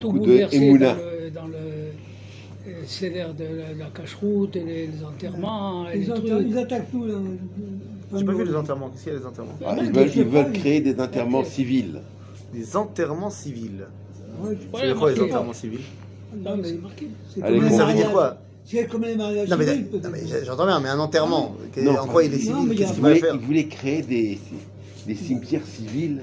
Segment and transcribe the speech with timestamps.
[0.00, 1.56] tout bouleversé dans le, dans le
[2.68, 6.46] euh, cédère de la, la cache-route, et les, les enterrements, et les Ils, atta- trucs.
[6.48, 7.04] ils attaquent tout.
[7.06, 7.14] là.
[8.16, 8.90] J'ai pas vu les enterrements.
[8.90, 9.58] Qu'est-ce qu'il y a les enterrements?
[9.66, 12.00] Ah, Ouais, ils, veulent, ils créer des enterrements civils.
[12.54, 13.86] Des enterrements civils.
[14.40, 15.20] Ouais, Ouais, C'est quoi les marqué.
[15.22, 15.80] enterrements civils?
[16.46, 17.06] Ah, mais c'est marqué.
[17.34, 17.70] c'est Allez, comme bon.
[17.72, 18.12] les Ça veut dire mariages.
[18.12, 18.38] quoi?
[18.64, 20.10] C'est comme les mariages Non mais, civils, non, peut-être.
[20.12, 22.68] mais j'entends bien, mais un enterrement, Non, en quoi il est non, civil?
[22.68, 23.34] mais il y a- Qu'est-ce Ils qu'il va voulaient, faire?
[23.34, 24.38] ils voulaient créer des,
[25.08, 26.20] des cimetières civils.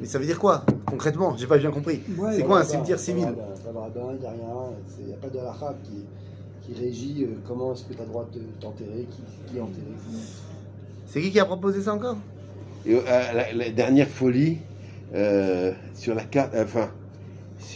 [0.00, 1.36] Mais ça veut dire quoi concrètement?
[1.36, 2.00] J'ai pas bien compris.
[2.16, 3.24] Ouais, C'est quoi un cimetière civil?
[3.24, 4.70] Pas de rabbin, pas de rabbin, il n'y a rien.
[5.00, 6.04] Il n'y a pas de halakha qui,
[6.62, 9.60] qui régit euh, comment est-ce que tu as le droit de t'enterrer, qui, qui est
[9.60, 9.86] enterré.
[11.06, 12.16] C'est qui qui a proposé ça encore?
[12.86, 14.58] Et euh, la, la dernière folie,
[15.14, 16.90] euh, sur la carte, enfin,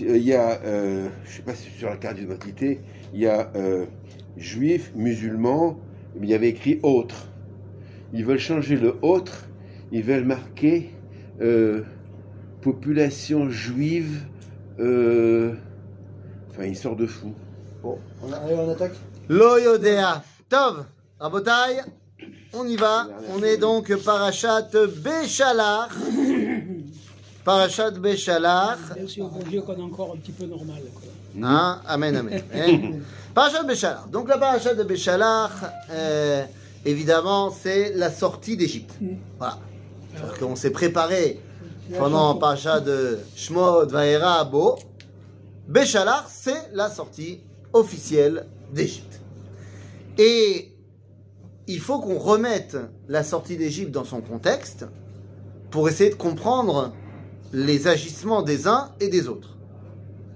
[0.03, 2.81] euh, il y a, euh, je sais pas si sur la carte d'identité,
[3.13, 3.87] il y a euh,
[4.37, 5.77] juifs, musulmans,
[6.15, 7.29] mais il y avait écrit autre.
[8.15, 9.49] Ils veulent changer le autre,
[9.91, 10.91] ils veulent marquer
[11.41, 11.83] euh,
[12.63, 14.23] population juive,
[14.81, 15.53] euh,
[16.51, 17.33] enfin, une sorte de fou.
[17.83, 18.93] Bon, on, a- allez, on attaque
[19.29, 20.23] Lo Yodea.
[20.49, 20.85] Tov,
[21.19, 21.81] Rabotai,
[22.53, 23.09] on y va.
[23.35, 24.69] On est donc Parashat
[25.03, 25.89] Béchalar.
[27.45, 28.79] Parashat Béchalar.
[28.97, 30.81] Merci au bon Dieu qu'on est encore un petit peu normal.
[30.95, 31.49] quoi.
[31.49, 31.81] Hein?
[31.87, 32.43] Amen, amen.
[32.55, 32.99] Hein
[33.35, 34.07] Parashat Béchalar.
[34.09, 35.51] Donc la Parashat de Béchalar,
[35.91, 36.45] euh,
[36.85, 38.95] évidemment, c'est la sortie d'Égypte.
[39.39, 39.59] Voilà.
[40.15, 41.41] C'est-à-dire qu'on s'est préparé
[41.99, 44.79] pendant Parashat de Shmot, Vaera, Bo.
[45.69, 47.41] Béchalar, c'est la sortie
[47.73, 49.21] officielle d'Égypte.
[50.19, 50.75] Et
[51.67, 52.77] il faut qu'on remette
[53.09, 54.87] la sortie d'Égypte dans son contexte
[55.71, 56.93] pour essayer de comprendre
[57.53, 59.57] les agissements des uns et des autres.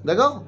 [0.05, 0.43] D'accord?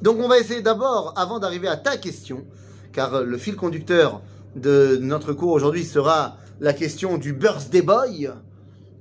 [0.00, 2.44] Donc on va essayer d'abord, avant d'arriver à ta question,
[2.92, 4.22] car le fil conducteur
[4.56, 8.30] de notre cours aujourd'hui sera la question du birthday boy,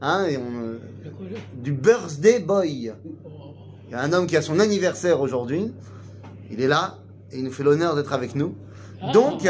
[0.01, 0.79] hein, et on, euh,
[1.55, 2.93] du birthday boy.
[3.87, 5.71] Il y a un homme qui a son anniversaire aujourd'hui.
[6.49, 6.97] Il est là
[7.31, 8.55] et il nous fait l'honneur d'être avec nous.
[9.01, 9.47] ah, Donc.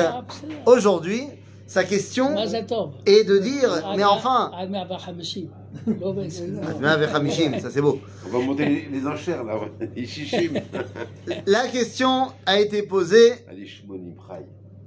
[0.66, 1.23] Aujourd'hui,
[1.71, 2.35] sa question
[3.05, 4.52] est de dire, mais enfin,
[7.61, 8.02] ça c'est beau.
[8.26, 9.58] On va monter les, enchères là.
[11.45, 13.33] La question a été posée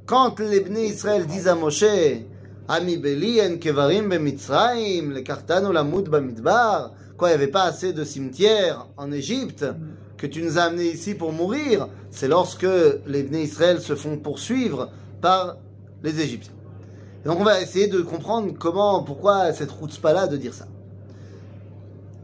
[0.04, 1.84] quand les Bnei Israël disent à Moshe,
[2.66, 2.80] Quoi,
[7.28, 9.66] il n'y avait pas assez de cimetières en Égypte,
[10.16, 11.88] que tu nous as amenés ici pour mourir?
[12.10, 12.66] C'est lorsque
[13.06, 15.56] les Bnei Israël se font poursuivre par
[16.02, 16.54] les Égyptiens.
[17.24, 20.66] Donc on va essayer de comprendre comment, pourquoi cette route là de dire ça.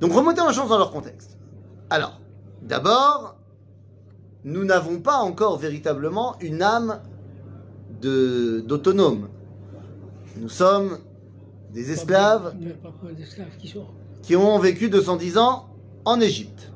[0.01, 1.37] Donc remontons la chose dans leur contexte.
[1.91, 2.19] Alors,
[2.63, 3.37] d'abord,
[4.45, 7.01] nous n'avons pas encore véritablement une âme
[8.01, 9.29] d'autonome.
[10.37, 10.99] Nous sommes
[11.73, 12.55] des esclaves
[14.23, 15.67] qui ont vécu 210 ans
[16.05, 16.73] en Égypte.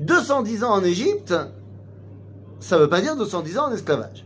[0.00, 1.34] 210 ans en Égypte,
[2.60, 4.24] ça ne veut pas dire 210 ans en esclavage.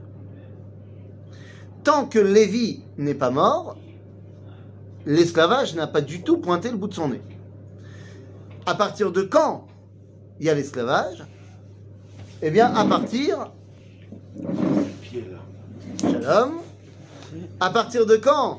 [1.84, 3.76] Tant que Lévi n'est pas mort,
[5.06, 7.22] l'esclavage n'a pas du tout pointé le bout de son nez.
[8.66, 9.66] À partir de quand
[10.40, 11.24] il y a l'esclavage?
[12.42, 13.50] Eh bien, à partir.
[16.00, 16.60] Shalom.
[17.60, 18.56] À partir de quand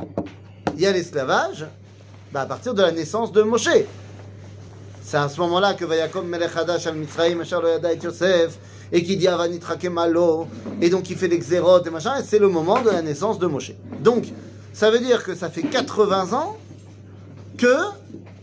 [0.75, 1.65] il y a l'esclavage
[2.31, 3.69] bah À partir de la naissance de Moshe.
[5.01, 8.57] C'est à ce moment-là que Vayakom Melech Hadash al Mitzrayim yada et Yosef
[8.91, 9.27] et qui dit
[9.91, 10.47] Malo
[10.81, 13.39] et donc il fait des xérot et machin et c'est le moment de la naissance
[13.39, 13.71] de Moshe.
[14.01, 14.25] Donc
[14.73, 16.57] ça veut dire que ça fait 80 ans
[17.57, 17.75] que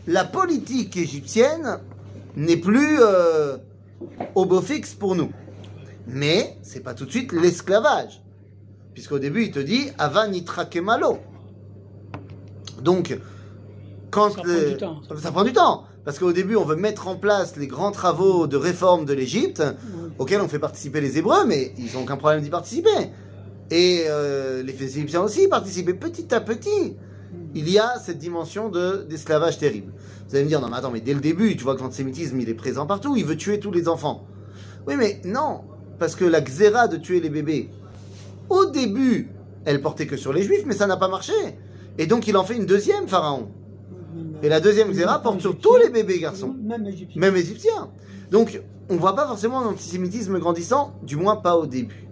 [0.06, 1.78] la politique égyptienne
[2.36, 3.56] n'est plus euh,
[4.34, 5.31] au beau fixe pour nous.
[6.06, 8.22] Mais c'est pas tout de suite l'esclavage.
[8.97, 11.19] Puisqu'au début, il te dit Ava nitrakemalo.
[12.81, 13.19] Donc,
[14.11, 15.01] quand Ça prend du temps.
[15.21, 15.84] ça prend du temps.
[16.07, 19.62] Parce qu'au début, on veut mettre en place les grands travaux de réforme de l'Égypte,
[20.19, 23.11] auxquels on fait participer les Hébreux, mais ils n'ont aucun problème d'y participer.
[23.71, 26.97] Et euh, les Égyptiens aussi participaient petit à petit.
[27.55, 29.93] Il y a cette dimension de- d'esclavage terrible.
[30.28, 32.41] Vous allez me dire, non mais attends, mais dès le début, tu vois que l'antisémitisme,
[32.41, 34.27] il est présent partout, il veut tuer tous les enfants.
[34.87, 35.60] Oui, mais non,
[35.99, 37.69] parce que la xéra de tuer les bébés,
[38.51, 39.31] au début,
[39.65, 41.33] elle portait que sur les juifs, mais ça n'a pas marché.
[41.98, 43.48] Et donc il en fait une deuxième, Pharaon.
[44.43, 47.21] Et la deuxième xéra porte sur tous les bébés garçons, Même égyptien.
[47.21, 47.89] même égyptiens.
[48.31, 52.07] Donc on voit pas forcément un antisémitisme grandissant, du moins pas au début.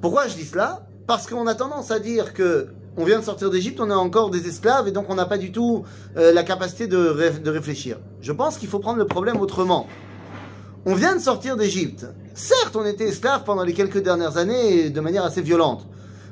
[0.00, 0.86] Pourquoi je dis cela?
[1.06, 4.30] Parce qu'on a tendance à dire que on vient de sortir d'Égypte, on est encore
[4.30, 5.84] des esclaves et donc on n'a pas du tout
[6.16, 7.98] euh, la capacité de, ré- de réfléchir.
[8.20, 9.86] Je pense qu'il faut prendre le problème autrement.
[10.90, 12.06] On vient de sortir d'Égypte.
[12.32, 15.86] Certes, on était esclaves pendant les quelques dernières années de manière assez violente.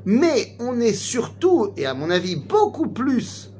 [0.06, 3.50] Mais on est surtout, et à mon avis beaucoup plus,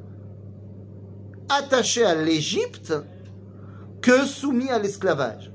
[1.49, 2.95] attaché à l'Égypte
[4.01, 5.51] que soumis à l'esclavage.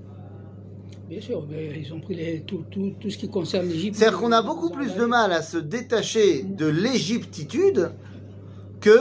[1.09, 3.97] Bien sûr, mais ils ont pris les- tout, tout, tout ce qui concerne l'Égypte.
[3.97, 7.91] C'est-à-dire qu'on a beaucoup plus de mal à se détacher de l'égyptitude
[8.81, 8.97] que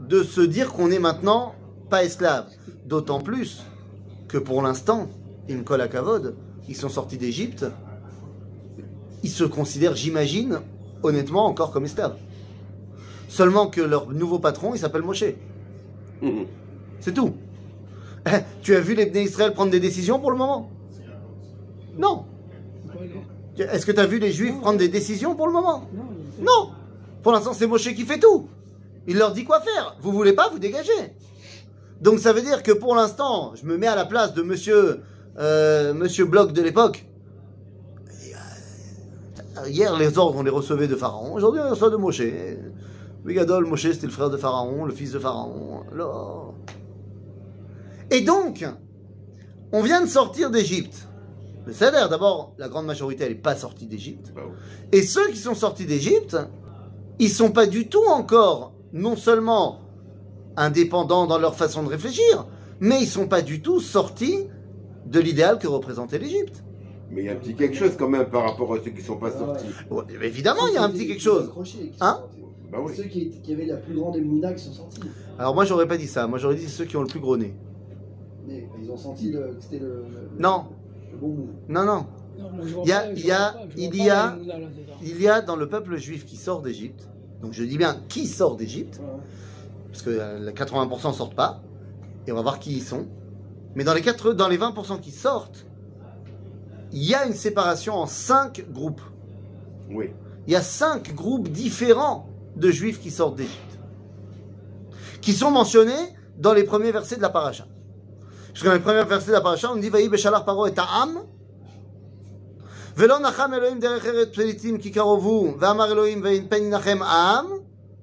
[0.00, 1.54] de se dire qu'on est maintenant
[1.90, 2.46] pas esclave.
[2.86, 3.62] D'autant plus
[4.26, 5.08] que pour l'instant,
[5.48, 6.34] une à Kavod,
[6.68, 7.66] ils sont sortis d'Égypte,
[9.22, 10.60] ils se considèrent, j'imagine,
[11.02, 12.16] honnêtement, encore comme esclaves.
[13.28, 15.24] Seulement que leur nouveau patron, il s'appelle Moshe.
[16.22, 16.46] Mhm.
[17.00, 17.34] C'est tout.
[18.26, 20.70] Eh, Tu as vu les Bnei Israël prendre des décisions pour le moment?
[21.96, 22.24] Non.
[23.58, 25.88] Est-ce que tu as vu les Juifs prendre des décisions pour le moment?
[25.94, 26.04] Non,
[26.40, 26.70] Non
[27.22, 28.48] Pour l'instant, c'est Moshe qui fait tout.
[29.06, 29.96] Il leur dit quoi faire.
[30.00, 31.14] Vous voulez pas, vous dégagez.
[32.00, 35.00] Donc ça veut dire que pour l'instant, je me mets à la place de monsieur,
[35.38, 37.06] euh, monsieur Bloch de l'époque.
[39.58, 41.34] Euh, Hier, les ordres, on les recevait de Pharaon.
[41.34, 42.22] Aujourd'hui, on les reçoit de Moshe.
[43.24, 45.82] Bigadol, Moshe, c'était le frère de Pharaon, le fils de Pharaon.
[45.92, 46.54] Alors...
[48.10, 48.64] Et donc,
[49.72, 51.08] on vient de sortir d'Égypte.
[51.66, 54.32] Le salaire, d'abord, la grande majorité, elle n'est pas sortie d'Égypte.
[54.34, 54.42] Bah.
[54.92, 56.36] Et ceux qui sont sortis d'Égypte,
[57.18, 59.80] ils sont pas du tout encore, non seulement
[60.56, 62.46] indépendants dans leur façon de réfléchir,
[62.78, 64.46] mais ils sont pas du tout sortis
[65.06, 66.62] de l'idéal que représentait l'Égypte.
[67.10, 69.00] Mais il y a un petit quelque chose quand même par rapport à ceux qui
[69.02, 69.66] sont pas Ah sortis.
[69.90, 71.52] Ouais, évidemment, il y a un petit quelque chose.
[72.00, 72.20] Hein
[72.72, 72.92] Bah oui.
[72.96, 75.00] Ceux qui, qui avaient la plus grande émouna qui sont sortis.
[75.38, 76.26] Alors moi, j'aurais pas dit ça.
[76.26, 77.54] Moi, j'aurais dit ceux qui ont le plus gros nez.
[78.48, 79.86] Mais ils ont senti le- que c'était le,
[80.36, 80.64] le- Non.
[81.12, 81.48] le bon move.
[81.68, 82.06] Non, non.
[82.84, 84.10] Il y a- pas- il y a- pas- il y.
[85.02, 87.08] Il y dans le peuple juif qui sort d'Égypte,
[87.40, 89.00] donc je dis bien qui sort d'Égypte,
[89.90, 91.62] parce que euh, les 80% sortent pas,
[92.26, 93.06] et on va voir qui ils sont.
[93.75, 95.65] Mais dans les, 4, dans les 20% qui sortent,
[96.91, 99.01] il y a une séparation en 5 groupes.
[99.89, 100.11] Oui.
[100.47, 103.79] Il y a 5 groupes différents de juifs qui sortent d'Égypte,
[105.21, 107.65] qui sont mentionnés dans les premiers versets de la paracha.
[108.47, 110.73] Parce que dans les premiers versets de la paracha, on dit Vaï beshalach paro et
[110.73, 111.19] ta'am.
[112.97, 117.45] ולא נחם אלוהים דרך ארץ פליטים כי קרבו, ואמר אלוהים ואין פן ינחם העם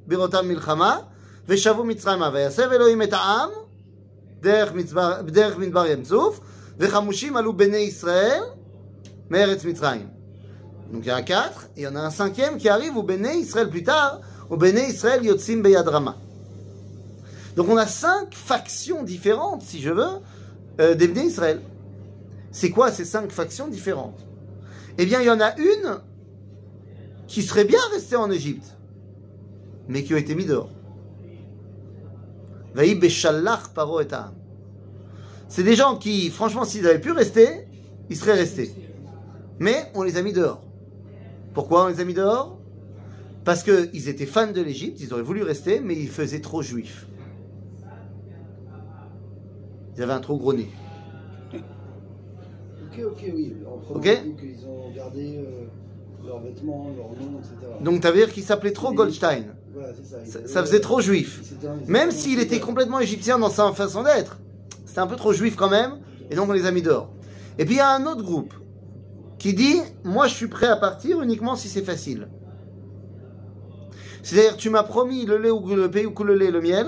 [0.06, 0.98] בראותם מלחמה,
[1.48, 3.50] ושבו מצרימה, ויסב אלוהים את העם
[4.42, 6.40] דרך, מצבר, דרך מדבר ים צוף,
[6.78, 8.42] וחמושים עלו בני ישראל
[9.30, 10.18] מארץ מצרים.
[10.92, 12.96] Donc il y en a quatre, et il y en a un cinquième qui arrive
[12.96, 16.16] au Béné Israël plus tard, au Béné Israël Yotzim Beyad Rama.
[17.56, 20.20] Donc on a cinq factions différentes, si je veux,
[20.80, 21.60] euh, des Béné Israël.
[22.52, 24.24] C'est quoi ces cinq factions différentes
[24.96, 25.98] Eh bien, il y en a une
[27.26, 28.74] qui serait bien restée en Égypte,
[29.88, 30.70] mais qui a été mis dehors.
[35.47, 37.67] C'est des gens qui, franchement, s'ils avaient pu rester,
[38.09, 38.71] ils seraient restés.
[39.59, 40.63] Mais on les a mis dehors.
[41.53, 42.59] Pourquoi on les a mis dehors?
[43.45, 47.07] Parce qu'ils étaient fans de l'Égypte, ils auraient voulu rester, mais ils faisaient trop juifs.
[49.95, 50.69] Ils avaient un trop gros nez.
[51.53, 53.53] Ok, ok, oui.
[53.93, 55.65] En qu'ils ont gardé euh,
[56.25, 57.55] leurs vêtements, leurs noms, etc.
[57.81, 59.55] Donc ça veut dire qu'il s'appelait trop Goldstein.
[59.73, 59.93] Voilà,
[60.45, 60.61] ça.
[60.63, 61.41] Faisait trop juif.
[61.87, 64.37] Même s'il était complètement égyptien dans sa façon d'être.
[64.85, 65.99] C'était un peu trop juif quand même,
[66.29, 67.09] et donc on les a mis dehors.
[67.57, 68.53] Et puis il y a un autre groupe
[69.39, 72.27] qui dit Moi je suis prêt à partir uniquement si c'est facile.
[74.21, 76.87] C'est-à-dire, tu m'as promis le lait ou le pays ou le lait, le miel.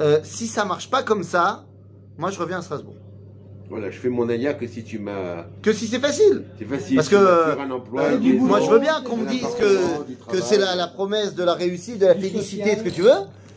[0.00, 1.64] Euh, si ça marche pas comme ça,
[2.16, 2.94] moi je reviens à Strasbourg.
[3.70, 5.46] Voilà, je fais mon alia que si tu m'as.
[5.62, 6.44] Que si c'est facile.
[6.58, 6.96] C'est facile.
[6.96, 8.02] Parce que, un emploi.
[8.02, 11.34] euh, Moi je veux bien qu'on me de dise que, que c'est la, la promesse
[11.34, 12.78] de la réussite, de la félicité, social.
[12.78, 13.10] ce que tu veux.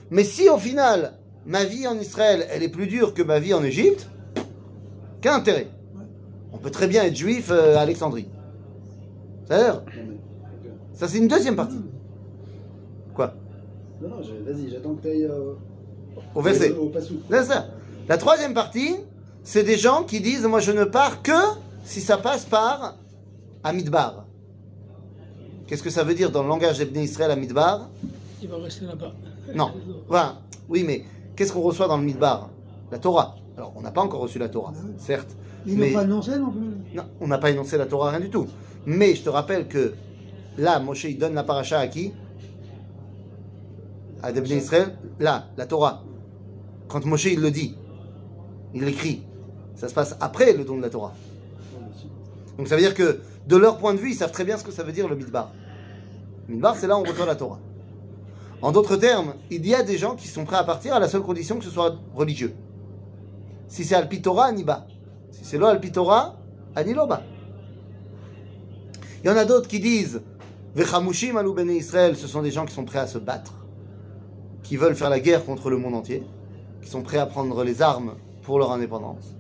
[0.10, 1.14] Mais si au final,
[1.46, 4.08] ma vie en Israël, elle est plus dure que ma vie en Égypte,
[5.22, 5.68] quel intérêt?
[6.54, 8.28] On peut très bien être juif euh, à Alexandrie.
[9.46, 9.84] C'est-à-dire,
[10.94, 11.82] ça c'est une deuxième partie.
[13.14, 13.34] Quoi?
[14.02, 15.30] Non, non, vas-y, j'attends que tu ailles
[16.34, 16.72] Au verset.
[16.72, 16.92] au
[17.44, 17.68] ça.
[18.08, 18.96] La troisième partie,
[19.48, 21.32] c'est des gens qui disent Moi je ne pars que
[21.86, 22.96] si ça passe par
[23.64, 24.26] Amidbar.
[25.66, 27.88] Qu'est-ce que ça veut dire dans le langage d'Ebné Israël, Amidbar
[28.42, 29.14] Il va rester là-bas.
[29.56, 29.72] Non.
[30.10, 32.50] Enfin, oui, mais qu'est-ce qu'on reçoit dans le Midbar?
[32.92, 33.36] La Torah.
[33.58, 35.36] Alors, on n'a pas encore reçu la Torah, certes.
[35.66, 36.96] Ils Mais- n'ont pas annoncé non plus.
[36.96, 38.48] Non, on n'a pas énoncé la Torah, rien du tout.
[38.86, 39.94] Mais je te rappelle que
[40.58, 42.12] là, Moshe, il donne la paracha à qui?
[44.22, 44.98] À Debné Israël.
[45.20, 46.04] Là, la Torah.
[46.90, 47.76] Quand Moshe, il le dit,
[48.74, 49.24] il l'écrit.
[49.78, 51.14] Ça se passe après le don de la Torah.
[52.58, 54.64] Donc ça veut dire que, de leur point de vue, ils savent très bien ce
[54.64, 55.52] que ça veut dire le Midbar.
[56.48, 57.60] Le Midbar, c'est là où on reçoit la Torah.
[58.64, 61.08] En d'autres termes, il y a des gens qui sont prêts à partir à la
[61.08, 62.56] seule condition que ce soit religieux.
[63.68, 64.88] Si c'est Alpi Torah, Aniba.
[65.30, 66.38] Si c'est lo Alpi Torah,
[66.76, 67.22] Aniloba.
[69.24, 70.22] Il y en a d'autres qui disent
[70.74, 73.54] Vechamushim alou bene Israël, ce sont des gens qui sont prêts à se battre,
[74.64, 76.24] qui veulent faire la guerre contre le monde entier,
[76.82, 79.37] qui sont prêts à prendre les armes pour leur indépendance.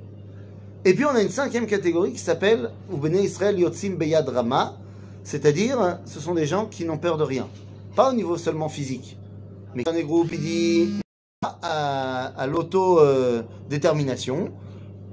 [0.88, 4.77] Et puis on a une cinquième catégorie qui s'appelle Ubene Israël Yotzim Beyad Rama,
[5.22, 7.50] c'est-à-dire ce sont des gens qui n'ont peur de rien.
[7.94, 9.17] Pas au niveau seulement physique,
[9.75, 11.01] mais un des groupes, il dit
[11.44, 14.53] à, à l'auto-détermination.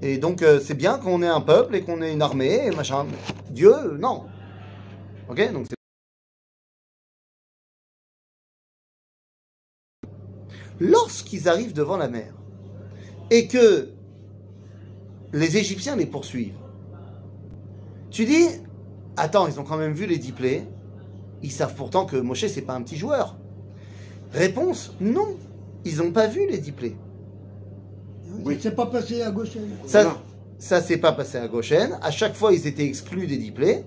[0.00, 2.70] Et donc euh, c'est bien qu'on ait un peuple et qu'on ait une armée et
[2.70, 3.04] machin.
[3.50, 4.26] Dieu, non.
[5.28, 5.66] Ok Donc
[10.78, 12.32] lorsqu'ils arrivent devant la mer
[13.32, 13.93] et que
[15.34, 16.54] les Égyptiens les poursuivent,
[18.10, 18.46] tu dis,
[19.16, 20.66] attends, ils ont quand même vu les dix plaies,
[21.42, 23.36] ils savent pourtant que Moshe, c'est pas un petit joueur.
[24.32, 25.36] Réponse, non,
[25.84, 26.96] ils n'ont pas vu les dix plaies.
[28.44, 28.56] Oui.
[28.60, 29.50] C'est pas passé à gauche.
[29.86, 30.18] Ça, Voilà.
[30.58, 31.98] ça s'est pas passé à Goshen.
[32.02, 33.84] À chaque fois, ils étaient exclus des dix plaies.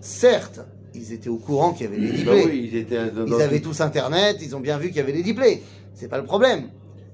[0.00, 0.60] Certes,
[0.94, 2.44] ils étaient au courant qu'il y avait les dix Bah plaies.
[2.46, 5.00] oui, ils étaient dans, Ils dans- avaient tous Internet, ils ont bien vu qu'il y
[5.00, 5.62] avait les diplés.
[5.94, 6.68] C'est pas le problème.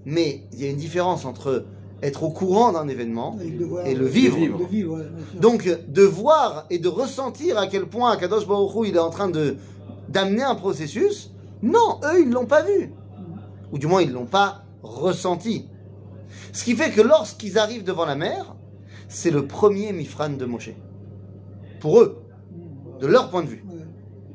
[0.05, 1.65] Mais il y a une différence entre
[2.05, 3.87] être au courant d'un événement Et le voir.
[3.87, 4.39] et le vivre.
[4.39, 5.41] Le.
[5.41, 9.11] Donc, de voir et de ressentir à quel point Kadosh Baruch Hu, il est en
[9.11, 9.57] train de
[10.09, 11.33] d'amener un processus,
[11.63, 12.93] non, eux, ils l'ont pas vu.
[13.73, 15.67] Ou du moins, ils l'ont pas ressenti.
[16.53, 18.55] Ce qui fait que lorsqu'ils arrivent devant la mer,
[19.09, 20.71] c'est le premier Mifran de Moshe.
[21.81, 22.23] Pour eux,
[23.01, 23.65] de leur point de vue.
[23.67, 23.81] Ouais.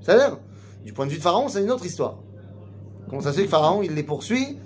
[0.01, 0.39] C'est-à-dire,
[0.83, 2.17] du point de vue de Pharaon, c'est une autre histoire.
[3.09, 4.57] Comment ça se fait que Pharaon, il les poursuit,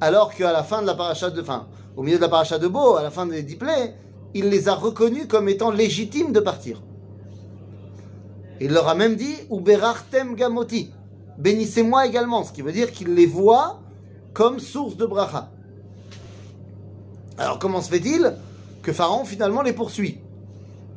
[0.00, 2.68] alors qu'à la fin de la paracha de fin, au milieu de la paracha de
[2.68, 3.94] Beau, à la fin des dix plaies,
[4.34, 6.82] il les a reconnus comme étant légitimes de partir.
[8.60, 10.90] Il leur a même dit Uberachtem Gamoti,
[11.38, 13.80] bénissez-moi également, ce qui veut dire qu'il les voit
[14.32, 15.50] comme source de bracha.
[17.38, 18.34] Alors comment se fait-il
[18.82, 20.18] que Pharaon finalement les poursuit?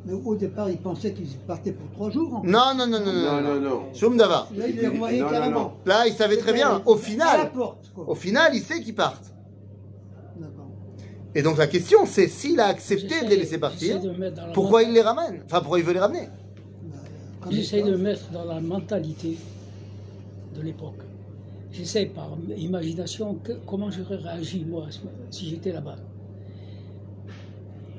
[0.06, 2.36] Mais au départ, ils pensaient qu'ils partaient pour trois jours.
[2.36, 2.48] en fait.
[2.48, 3.82] Non, non, non, non, Non, non, non, non.
[3.92, 4.48] Shum Davar.
[4.56, 4.88] Là, ils les
[5.20, 5.60] non, carrément.
[5.60, 5.72] non.
[5.84, 6.80] Là, il savait très bien.
[6.86, 7.52] Au final,
[7.96, 9.30] au final, il sait qu'ils partent.
[11.34, 14.36] Et donc la question, c'est s'il a accepté de les laisser partir, j'essaie de mettre
[14.36, 15.42] dans la pourquoi il les ramène?
[15.44, 16.28] Enfin, pourquoi il veut les ramener?
[17.40, 19.38] Comme J'essaie de mettre dans la mentalité
[20.56, 21.02] de l'époque.
[21.72, 24.88] J'essaie par imagination que- comment j'aurais réagi moi
[25.30, 25.96] si j'étais là-bas.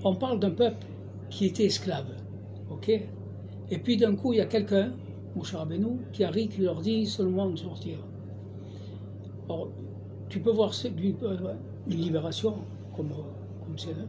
[0.03, 0.85] On parle d'un peuple
[1.29, 2.07] qui était esclave,
[2.69, 2.89] ok?
[2.89, 4.91] Et puis d'un coup, il y a quelqu'un,
[5.35, 7.97] Moshe Rabbeinu, qui arrive, qui leur dit seulement de sortir.
[9.47, 9.69] Or,
[10.29, 11.53] tu peux voir d'une- euh,
[11.87, 12.55] une libération,
[12.91, 13.13] comme
[13.59, 14.05] comme c'est là.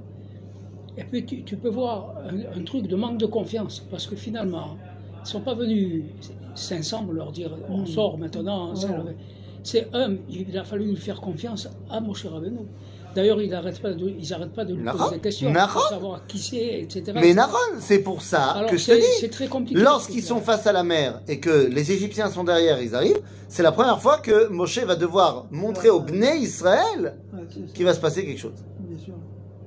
[0.97, 4.17] Et puis tu, tu peux voir un, un truc de manque de confiance, parce que
[4.17, 4.83] finalement,
[5.25, 6.15] ils ne sont pas venus
[6.55, 8.75] 500 leur dire on sort maintenant.
[9.63, 12.69] C'est un, il a fallu lui faire confiance à Moshe Rabbeinu.
[13.15, 16.27] D'ailleurs, ils n'arrêtent pas, de- ils arrêtent pas de lui poser des questions pour savoir
[16.27, 17.13] qui c'est, etc.
[17.15, 19.81] Mais Naron, c'est pour ça Alors, que je te dis, c'est très compliqué.
[19.81, 23.63] lorsqu'ils sont face à la mer et que les Égyptiens sont derrière, ils arrivent, c'est
[23.63, 27.41] la première fois que Moshe va devoir montrer au Bnei Israël Ouais,
[27.75, 28.65] qu'il va se passer quelque chose.
[28.81, 29.15] bien sûr.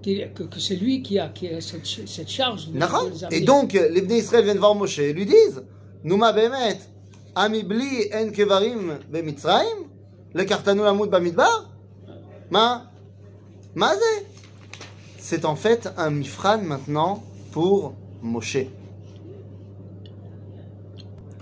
[0.01, 3.41] Qu'il- que, que c'est lui qui a, qui a cette, ch- cette charge les Et
[3.41, 5.63] donc, les Bnei Israël viennent voir Moshe et lui disent
[6.03, 6.79] Nouma Behemet,
[7.35, 9.63] Amibli en Kevarim Bemitzraim,
[10.33, 11.69] le Kartanu Lamud Bamidbar
[12.51, 12.91] Ma
[13.75, 14.25] Mazé
[15.17, 18.57] C'est en fait un mifran maintenant pour Moshe.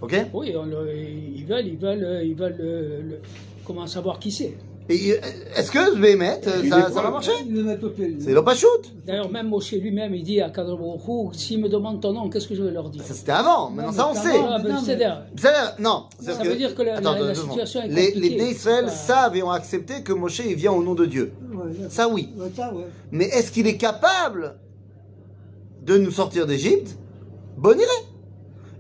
[0.02, 0.16] Ok?
[0.34, 3.22] Oui, ils veulent, ils veulent, ils veulent le-
[3.66, 4.58] comment savoir qui c'est.
[4.90, 7.78] Est-ce que Behemet, euh, ça, ça va marcher le.
[8.20, 8.68] C'est l'Opachut
[9.06, 12.56] D'ailleurs, même Moshe lui-même, il dit à Hu, s'ils me demandent ton nom, qu'est-ce que
[12.56, 14.38] je vais leur dire Ça c'était avant, maintenant ça on sait.
[14.42, 17.36] non, mais- c'est-à-dire, C'est-à-dire- non, c'est Ça veut dire que la- Attends, la- deux la
[17.36, 17.50] secondes.
[17.52, 18.36] situation est Les, les compliquée.
[18.38, 21.06] Bnei Israël C'est pas- savent et ont accepté que Moshe il vient au nom de
[21.06, 21.32] Dieu.
[21.90, 22.30] Ça oui.
[22.38, 22.84] Ouais, ça, ouais.
[23.12, 24.56] Mais est-ce qu'il est capable
[25.86, 26.98] de nous sortir d'Égypte?
[27.58, 27.86] Bonne idée.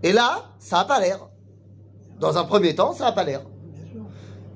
[0.04, 1.30] Et là, ça n'a pas l'air.
[2.20, 3.42] Dans un premier temps, ça n'a pas l'air.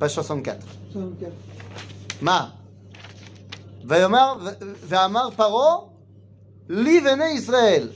[0.00, 0.56] page 64.
[0.92, 1.30] 64.
[2.22, 2.50] מה?
[3.88, 4.48] ויאמר, ו-
[4.88, 5.76] ואמר פרעה,
[6.68, 7.88] לבני ישראל.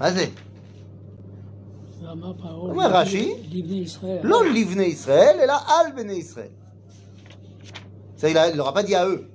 [0.00, 0.26] מה זה?
[2.02, 4.20] Vraiment, parole, אומר רש"י, לבני ישראל.
[4.22, 6.48] לא לבני ישראל, אלא על בני ישראל.
[8.18, 9.28] Ça, il ne leur a pas dit à eux.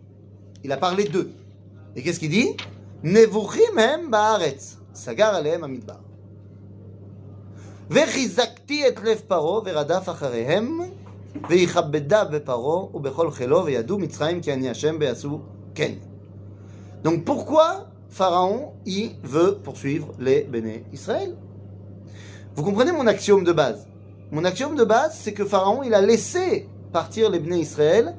[0.64, 1.30] Il a parlé d'eux.
[1.96, 2.64] Et qu'est-ce qu'il dit
[3.04, 5.94] נבוכים הם בארץ, סגר עליהם המדבר.
[7.90, 10.80] וחיזקתי את לב פרעה ורדף אחריהם,
[17.05, 21.35] donc pourquoi Pharaon, il veut poursuivre les béné Israël?
[22.55, 23.89] Vous comprenez mon axiome de base?
[24.31, 28.15] Mon axiome de base, c'est que Pharaon, il a laissé partir les béné Israël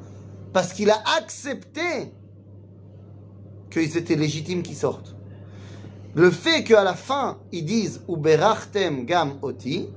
[0.51, 2.11] parce qu'il a accepté
[3.69, 5.15] qu'ils étaient légitimes qu'ils sortent.
[6.15, 9.89] Le fait qu'à la fin, ils disent «Uberachtem gam oti»,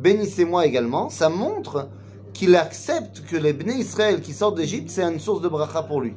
[0.00, 1.88] bénissez-moi également, ça montre
[2.32, 6.00] qu'il accepte que les Bnei Israël qui sortent d'Égypte, c'est une source de bracha pour
[6.00, 6.12] lui.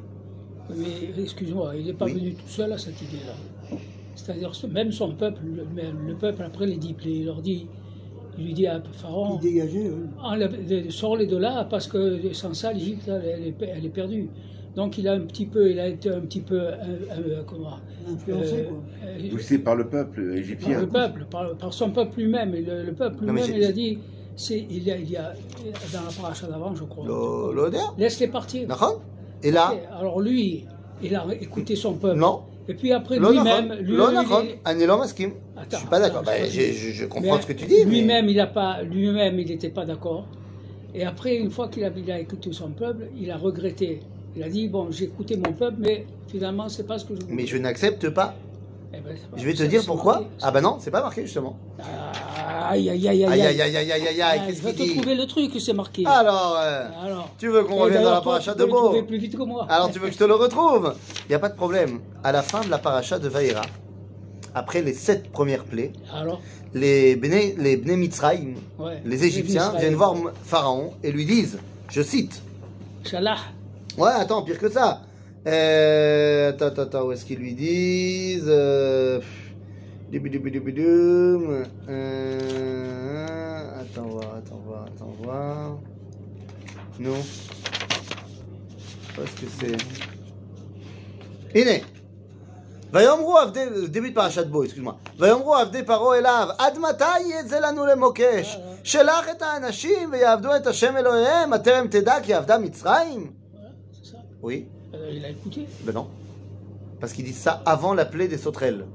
[0.76, 2.14] Mais excuse-moi, il n'est pas Oui.
[2.14, 3.78] venu tout seul à cette idée-là.
[4.14, 7.68] C'est-à-dire, ce- même son peuple, le, peuple, après plaies, il leur dit,
[8.38, 10.84] il lui dit à Pharaon, Il dégageait, oui.
[10.84, 14.28] de- sors-les de là parce que sans ça, l'Égypte, elle, elle est, elle est perdue.
[14.74, 16.72] Donc il a un petit peu, il a été un petit peu, euh,
[17.12, 17.78] euh, comment,
[18.12, 19.30] influencé, euh, quoi.
[19.30, 20.80] Poussé par le peuple par égyptien.
[20.80, 22.54] le peuple, par, par son peuple lui-même.
[22.54, 23.98] Et le, le peuple lui-même, il a dit,
[24.50, 25.32] il y a, il y a
[25.92, 27.06] dans la paracha d'avant, je crois.
[27.06, 28.68] Le, le Laisse-les partir.
[29.42, 29.80] Et là okay.
[29.98, 30.64] Alors lui,
[31.02, 32.18] il a écouté son peuple.
[32.18, 32.42] Non.
[32.68, 33.74] Et puis après, lui-même.
[33.74, 34.16] Lui, non, lui,
[35.70, 36.22] je suis pas d'accord.
[36.24, 37.84] Bah, je, je, comprends ce que tu dis.
[37.84, 38.32] Lui-même, mais...
[38.32, 40.26] il a pas, lui-même, il n'était pas d'accord.
[40.94, 44.00] Et après, une fois qu'il a, il a écouté son peuple, il a regretté.
[44.34, 47.20] Il a dit bon, j'ai écouté mon peuple, mais finalement, c'est pas ce que je.
[47.28, 48.34] Mais je n'accepte pas.
[48.92, 49.36] Eh ben, pas.
[49.36, 50.14] Je vais te dire pourquoi.
[50.14, 51.56] Marqué, ah ben non, c'est pas marqué justement.
[51.80, 52.12] Ah
[52.70, 53.42] aïe, aïe, aïe, Aïe aïe.
[53.42, 55.72] aïe aïe aïe aïe aïe aïe, Ah, qu'est-ce qu'il te dit trouver le truc, c'est
[55.72, 56.04] marqué.
[56.06, 57.30] Alors, euh, Alors.
[57.38, 59.66] tu veux qu'on revienne dans la paracha de Beau plus vite que moi.
[59.68, 60.94] Alors tu veux que je te le retrouve
[61.24, 62.00] Il n'y a pas de problème.
[62.24, 63.62] À la fin de la paracha de Vaïra,
[64.54, 66.40] après les sept premières plaies, Alors,
[66.74, 69.02] les Bnei, les Bnei Mitzrayim, ouais.
[69.04, 69.80] les Égyptiens, Israël.
[69.80, 71.58] viennent voir Pharaon et lui disent,
[71.90, 72.42] je cite,
[73.04, 73.36] Shalah.
[73.98, 75.02] Ouais, attends, pire que ça.
[75.46, 79.20] Euh, attends, attends, où est-ce qu'ils lui disent euh,
[81.89, 85.77] euh, Attends, voir, attends, voir, attends, voir.
[86.99, 87.19] Non.
[89.17, 89.77] Où est-ce que c'est
[91.55, 91.85] הנה,
[92.93, 98.57] ויאמרו עבדי, דבי פרשת בו, excuse-moi, ויאמרו עבדי פרעה אליו, עד מתי יצא לנו למוקש?
[98.83, 103.31] שלח את האנשים ויעבדו את השם אלוהיהם, הטרם תדע כי עבדה מצרים?
[103.31, 104.17] Voilà, c'est ça.
[104.43, 105.61] Oui, Euh, il a écouté.
[105.85, 106.07] ben non.
[106.99, 108.85] Parce qu'ils disent ça avant la plaie des sauterelles.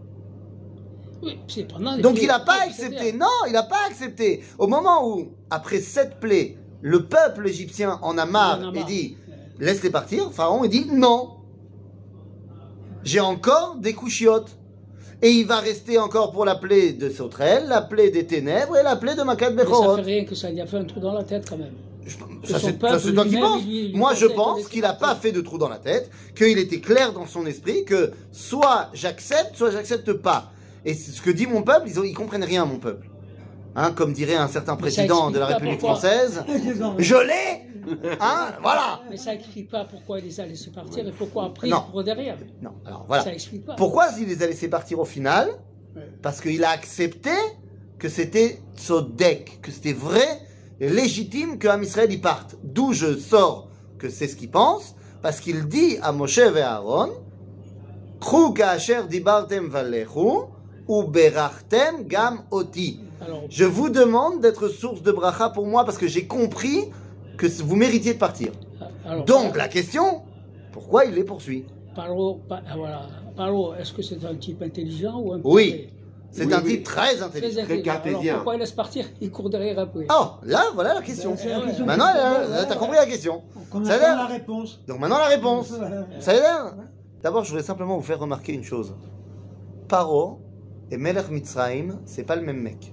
[1.24, 3.14] Oui, c'est pendant les Donc il n'a pas accepté.
[3.14, 4.44] Non, il n'a pas accepté.
[4.58, 8.80] Au moment où, après sept plaies, le peuple égyptien en a marre Il en a
[8.80, 9.18] et dit
[9.60, 11.38] laisse-les partir, Pharaon il dit non.
[13.04, 14.58] J'ai encore des couchiottes.
[15.24, 18.82] Et il va rester encore pour la plaie de sauterelles, la plaie des ténèbres et
[18.82, 19.96] la plaie de Makat Mais ça Bechorot.
[19.98, 21.76] fait rien que ça lui a fait un trou dans la tête quand même.
[22.44, 23.62] Ça, c'est peuple ça, c'est toi qui penses.
[23.94, 27.14] Moi, je pense qu'il n'a pas fait de trou dans la tête, qu'il était clair
[27.14, 30.52] dans son esprit que soit j'accepte, soit j'accepte pas.
[30.86, 33.10] Et ce que dit mon peuple, ils, ont, ils comprennent rien, mon peuple.
[33.76, 36.44] Hein, comme dirait un certain président de la République française,
[36.98, 37.72] je l'ai
[38.20, 41.68] Hein Voilà Mais ça explique pas pourquoi il les a laissés partir et pourquoi après
[41.68, 41.86] Non.
[41.96, 42.38] il derrière.
[42.62, 43.24] Non, alors voilà.
[43.24, 43.76] Ça explique pas.
[43.76, 45.50] Pourquoi il les a laissés partir au final.
[46.22, 47.32] Parce qu'il a accepté
[48.00, 50.40] que c'était Sodek, que c'était vrai
[50.80, 52.56] et légitime que Am Israël y parte.
[52.64, 57.12] D'où je sors que c'est ce qu'il pense, parce qu'il dit à Moshe et Aaron,
[58.20, 60.48] Kru ka'asher dibartem valechu,
[60.88, 63.00] ou berachtem gam oti.
[63.50, 66.90] Je vous demande d'être source de bracha pour moi parce que j'ai compris
[67.38, 68.52] que vous méritiez de partir.
[69.06, 70.22] alors Donc la question,
[70.72, 71.66] pourquoi il les poursuit
[71.96, 73.02] Paro, pa- ah, voilà.
[73.36, 75.90] Paro, est-ce que c'est un type intelligent ou un Oui.
[76.34, 76.76] C'est Oui, un oui.
[76.78, 77.62] type très très intelligent.
[77.64, 77.84] intelligent.
[77.84, 78.22] cartésien.
[78.22, 79.06] Alors pourquoi il laisse partir?
[79.20, 80.08] Il court derrière après.
[80.10, 81.36] Oh, là, voilà la question.
[81.36, 83.42] C'est la question Maintenant, que- là, là, t'as compris la question.
[83.70, 84.80] Qu'on Ça a attend l'air- la réponse.
[84.88, 85.74] Donc maintenant la réponse.
[86.20, 86.74] Ça a l'air
[87.22, 88.94] D'abord, je voudrais simplement vous faire remarquer une chose.
[89.90, 90.40] Paro
[90.91, 92.93] et Melech Mitzrayim, c'est pas le même mec.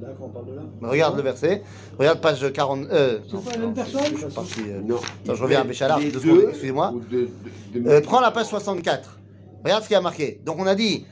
[0.00, 0.62] Là, quand on parle de là.
[0.82, 1.62] Regarde le verset.
[1.98, 2.86] Regarde page 40.
[2.92, 4.96] Euh, C'est non, pas la même non, personne je suis parti, euh, Non.
[5.24, 6.92] Attends, je reviens à Béchalar, Les deux deux, secondes, excusez-moi.
[6.94, 7.28] ou de-
[7.74, 9.18] de- de- Euh, prends la page 64.
[9.64, 10.40] Regarde ce qu'il y a marqué.
[10.44, 11.04] Donc on a dit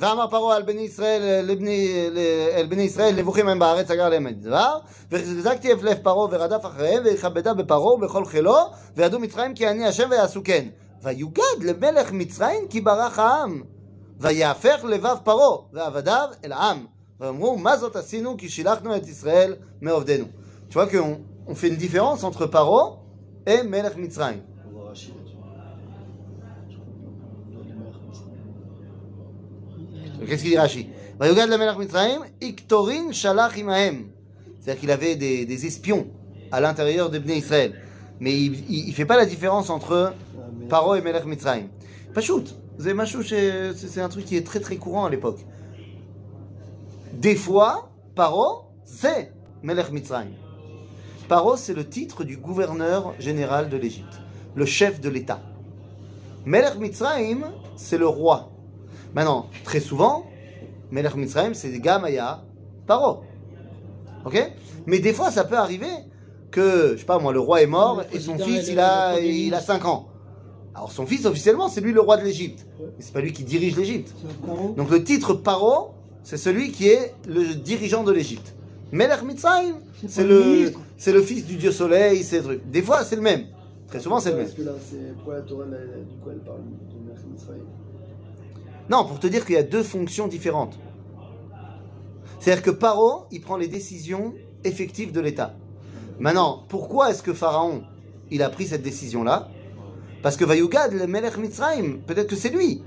[0.00, 2.08] ואמר פרעה על בני ישראל, לבני,
[2.56, 4.78] אל בני ישראל, נבוכים הם בארץ, סגר להם את דבר,
[5.10, 8.54] והחזקתי את לב פרעה ורדף אחריהם, ויכבדה בפרעה ובכל חילו,
[8.96, 10.64] וידעו מצרים כי אני השם ויעשו כן.
[11.02, 13.62] ויוגד למלך מצרים כי ברח העם,
[14.20, 16.86] ויהפך לבב פרעה, ועבדיו אל העם.
[17.20, 20.24] ואמרו, מה זאת עשינו כי שילחנו את ישראל מעובדנו.
[20.70, 22.96] Tu vois qu'on on fait une différence entre Paro
[23.46, 24.40] et Melech Mitzrayim.
[24.66, 25.36] On va Rachid là-dessus.
[26.68, 28.24] Je crois qu'on doit les mettre comme ça.
[30.26, 30.88] Qu'est-ce qu'il dit Rashi
[31.20, 34.08] ויוגד למלך מצרים, איקטורין שלח עמהם.
[34.60, 36.06] C'est-à-dire qu'il avait des, des espions
[36.50, 37.74] à l'intérieur des Bnei Israël.
[38.19, 40.13] Mais il ne fait pas la différence entre
[40.67, 41.67] Paro et Melech Mitzrayim.
[42.15, 45.39] Machou, c'est c'est un truc qui est très très courant à l'époque.
[47.13, 50.31] Des fois, Paro, c'est Melech Mitzrayim.
[51.27, 54.19] Paro, c'est le titre du gouverneur général de l'Égypte,
[54.55, 55.41] le chef de l'État.
[56.45, 58.51] Melech Mitzrayim, c'est le roi.
[59.13, 60.25] Maintenant, très souvent,
[60.91, 62.43] Melech Mitzrayim, c'est Gamaya
[62.87, 63.23] Paro.
[64.25, 64.51] Ok?
[64.85, 65.91] Mais des fois, ça peut arriver
[66.51, 69.27] que, je sais pas moi, le roi est mort et son fils, il a, il
[69.53, 69.61] a ministre.
[69.61, 70.07] 5 ans.
[70.75, 72.65] Alors son fils, officiellement, c'est lui le roi de l'Égypte.
[72.79, 74.13] Mais c'est pas lui qui dirige l'Égypte.
[74.77, 75.91] Donc le titre Paro,
[76.23, 78.55] c'est celui qui est le dirigeant de l'Égypte.
[78.91, 79.75] Melech Mitzrayim,
[80.07, 82.61] c'est le c'est le fils du dieu soleil, c'est truc.
[82.69, 83.45] Des fois, c'est le même.
[83.87, 84.45] Très souvent, c'est le même.
[84.45, 87.63] Parce que là, c'est la Torah, elle- elle- du coup, elle parle de Melech Mitzrayim.
[88.89, 90.77] Non, pour te dire qu'il y a deux fonctions différentes.
[92.39, 94.33] C'est-à-dire que Paro, il prend les décisions
[94.63, 95.55] effectives de l'État.
[96.19, 97.83] Maintenant, pourquoi est-ce que Pharaon,
[98.29, 99.47] il a pris cette décision-là?
[100.21, 102.83] Parce que Vayugad, le Melech Mitzrayim, peut-être que c'est lui.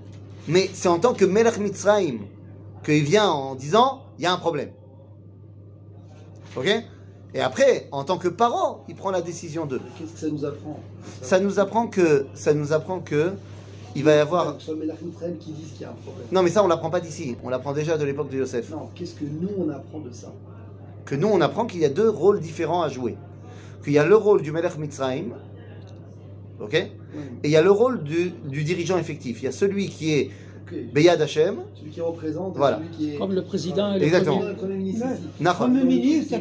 [0.48, 2.20] Mais c'est en tant que Melech Mitzrayim
[2.84, 4.70] qu'il vient en disant, il y a un problème.
[6.56, 6.68] Ok?
[7.34, 9.80] Et après, en tant que Paro, il prend la décision de.
[9.98, 10.80] Qu'est-ce que ça nous apprend?
[11.22, 13.32] Ça nous apprend que, ça nous apprend que,
[13.96, 14.56] il va y avoir.
[14.56, 16.26] Que ce soit Melech Mitzrayim qui disent qu'il y a un problème.
[16.30, 17.36] Non, mais ça, on l'apprend pas d'ici.
[17.42, 18.68] On l'apprend déjà de l'époque de Yosef.
[18.68, 20.30] Non, qu'est-ce que nous, on apprend de ça?
[21.04, 23.16] Que nous, on apprend qu'il y a deux rôles différents à jouer.
[23.84, 25.32] Qu'il y a le rôle du Melech Mitzrayim,
[26.60, 26.88] ok Et
[27.44, 29.42] il y a le rôle du, du dirigeant effectif.
[29.42, 30.30] Il y a celui qui est.
[30.94, 32.78] Beyad Hashem, Celui qui représente, Voilà.
[32.78, 33.18] celui qui est.
[33.18, 34.38] Comme le président et le Exactement.
[34.38, 34.48] premier.
[34.48, 35.06] Le Premier ministre.
[35.06, 36.38] Premier Comme premier le ministre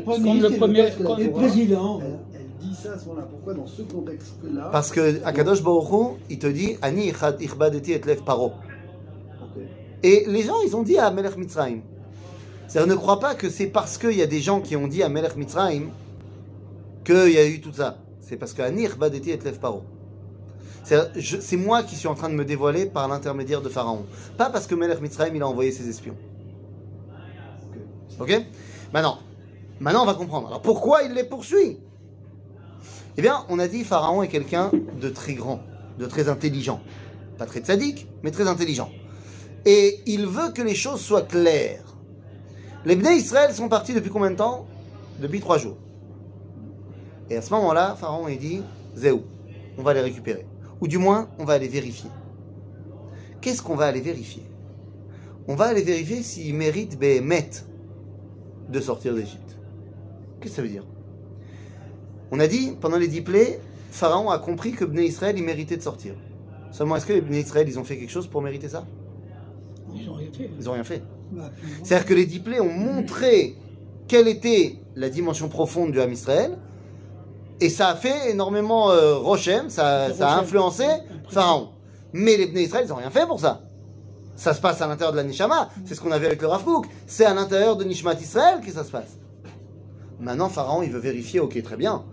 [0.57, 1.99] premier- le- comme- et le président.
[2.01, 3.27] Elle, elle dit ça à ce moment-là.
[3.29, 7.91] Pourquoi dans ce contexte-là Parce que Akadosh Baruch Hu, il te dit Ani ichad ichbadeti
[7.91, 8.53] et lev paro.
[10.03, 11.81] Et les gens, ils ont dit à Melech Mitzrayim.
[12.71, 15.03] C'est-à-dire, ne crois pas que c'est parce qu'il y a des gens qui ont dit
[15.03, 15.89] à Melech Mitzrayim
[17.03, 17.97] qu'il y a eu tout ça.
[18.21, 19.83] C'est parce que Ani ichbadeti et lev paro.
[20.85, 24.05] C'est moi qui suis en train de me dévoiler par l'intermédiaire de Pharaon.
[24.37, 26.15] Pas parce que Melech Mitzrayim, il a envoyé ses espions.
[28.21, 28.41] Ok?
[28.93, 29.17] Maintenant,
[29.81, 30.47] maintenant, on va comprendre.
[30.47, 31.77] Alors, pourquoi il les poursuit?
[33.17, 35.59] Eh bien, on a dit Pharaon est quelqu'un de très grand,
[35.99, 36.79] de très intelligent.
[37.37, 38.89] Pas très sadique, mais très intelligent.
[39.65, 41.83] Et il veut que les choses soient claires.
[42.83, 44.65] Les Bnei Israël sont partis depuis combien de temps
[45.19, 45.77] Depuis trois jours.
[47.29, 48.61] Et à ce moment-là, Pharaon il dit
[48.95, 49.21] Zéou,
[49.77, 50.45] on va les récupérer.
[50.81, 52.09] Ou du moins, on va aller vérifier.
[53.39, 54.43] Qu'est-ce qu'on va aller vérifier?
[55.47, 57.49] On va aller vérifier s'ils méritent Béhémet
[58.69, 59.57] de sortir d'Égypte.
[60.39, 60.85] Qu'est-ce que ça veut dire?
[62.31, 63.59] On a dit, pendant les dix plaies,
[63.91, 66.15] Pharaon a compris que Bnei Israël, il méritait de sortir.
[66.71, 68.87] Seulement, est-ce que les Bnei Israël, ils ont fait quelque chose pour mériter ça?
[69.93, 70.49] Ils n'ont rien fait.
[70.57, 71.03] Ils n'ont rien fait.
[71.83, 73.55] C'est-à-dire que les dix plaies ont montré
[74.07, 76.57] quelle était la dimension profonde du Ham Israël,
[77.59, 80.85] et ça a fait énormément euh, Rochem, ça, a influencé.
[81.29, 81.69] Pharaon.
[82.11, 83.61] Mais les Bnei Israël, ils n'ont rien fait pour ça.
[84.35, 86.63] Ça se passe à l'intérieur de la Nishama, c'est ce qu'on avait avec le Rav.
[87.05, 89.17] C'est à l'intérieur de Nishmat Israël que ça se passe.
[90.19, 92.03] Maintenant, Pharaon, il veut vérifier, ok, très bien,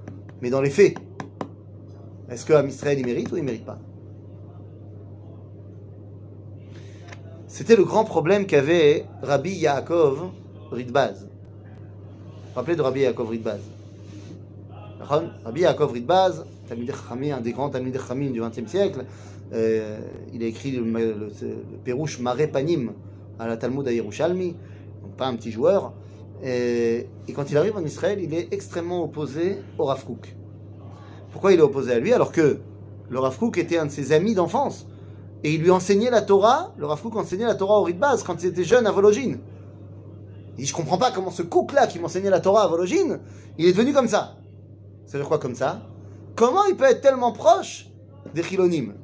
[0.42, 0.96] mais dans les faits,
[2.30, 3.78] est-ce que Ham Israël, il mérite ou il mérite pas?
[7.58, 10.30] C'était le grand problème qu'avait Rabbi Yaakov
[10.70, 11.26] Ritbaz.
[12.54, 13.58] Rappelez de Rabbi Yaakov Ritbaz.
[15.00, 19.06] Rabbi Yaakov Ritbaz, un des grands Talmud Khamim du XXe siècle,
[19.52, 19.98] euh,
[20.32, 22.20] il a écrit le, le, le, Pérouche
[22.52, 22.92] Panim
[23.40, 24.54] à la Talmud à Yerushalmi,
[25.02, 25.94] donc pas un petit joueur.
[26.44, 30.04] Et, quand il arrive en Israël, il est extrêmement opposé au Rav
[31.32, 32.12] Pourquoi il est opposé à lui?
[32.12, 32.60] Alors que
[33.10, 34.86] le Rav était un de ses amis d'enfance
[35.44, 38.42] et il lui enseignait la Torah, le Rav Kook enseignait la Torah au Ritbaz quand
[38.42, 39.38] il était jeune à Vologine.
[40.56, 43.20] Il dit, je comprends pas comment ce Kook-là qui m'enseignait la Torah à Vologine,
[43.56, 44.36] il est devenu comme ça.
[45.06, 45.80] Ça veut dire quoi comme ça?
[46.34, 47.88] Comment il peut être tellement proche
[48.34, 48.94] des Chilonim?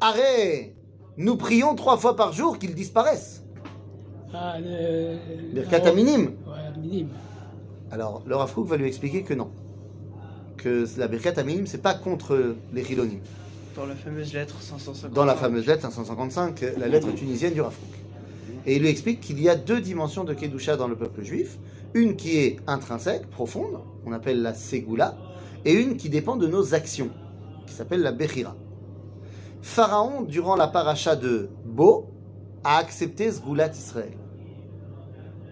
[0.00, 0.74] Arrête
[1.16, 3.42] Nous prions trois fois par jour qu'ils disparaissent.
[4.32, 5.92] Ah, le, Birkat.
[5.92, 7.06] Ouais.
[7.90, 9.50] Alors, le Rav Kook va lui expliquer que non.
[10.62, 13.20] Que la Birkat Aminim, c'est pas contre les Chilonim.
[13.74, 15.14] Dans la fameuse lettre 550.
[15.14, 17.98] dans la fameuse lettre 555, la lettre tunisienne du Rav Kook.
[18.66, 21.56] Et il lui explique qu'il y a deux dimensions de Kedusha dans le peuple juif.
[21.94, 25.16] Une qui est intrinsèque, profonde, on appelle la Ségoula,
[25.64, 27.08] et une qui dépend de nos actions,
[27.66, 28.54] qui s'appelle la Bechira.
[29.62, 32.10] Pharaon, durant la paracha de Bo,
[32.64, 34.12] a accepté Sgoulat Israël.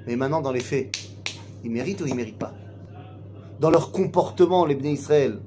[0.07, 0.95] Mais maintenant, dans les faits,
[1.65, 2.53] ils méritent ou ils méritent pas?
[3.61, 5.39] Dans leur comportement, les Bnei Israël,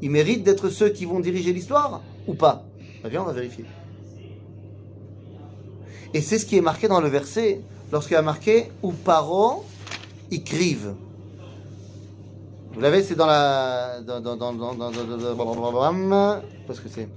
[0.00, 2.64] ils méritent d'être ceux qui vont diriger l'histoire ou pas
[3.02, 3.64] Bah, Viens, on va vérifier.
[6.14, 7.60] Et c'est ce qui est marqué dans le verset,
[7.90, 9.64] lorsqu'il a marqué Ou paro
[10.30, 10.94] écrivent.
[12.72, 14.00] Vous l'avez, c'est dans la.
[14.00, 14.52] Dans, dans, dans.
[16.66, 17.08] Qu'est-ce que c'est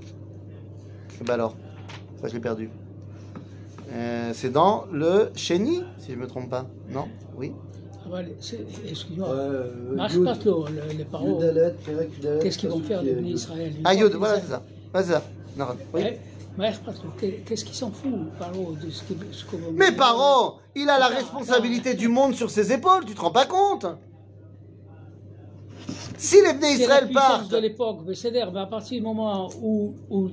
[1.22, 1.56] Eh ben alors,
[2.22, 2.70] ça je l'ai perdu.
[3.94, 6.66] Euh, c'est dans le Chéni, si je ne me trompe pas.
[6.90, 7.75] Non Oui Ah, bah,
[8.90, 9.30] Excuse-moi.
[9.30, 11.38] Euh, Marche Yud- pas trop, le- les paroles.
[12.42, 13.10] Qu'est-ce qu'ils vont faire de.
[13.22, 14.62] Israël Ah, voilà, c'est ça.
[15.04, 15.22] C'est.
[15.58, 16.02] Non, oui.
[17.20, 19.04] Qu'est- Qu'est-ce qu'ils s'en fout, Paro, de ce
[19.58, 23.32] vous- Mais Paro, il a la responsabilité du monde sur ses épaules, tu te rends
[23.32, 23.86] pas compte
[26.18, 29.50] Si les Bnei C'est Israël partent, de l'époque, mais c'est-à-dire, mais à partir du moment
[29.62, 30.30] où, où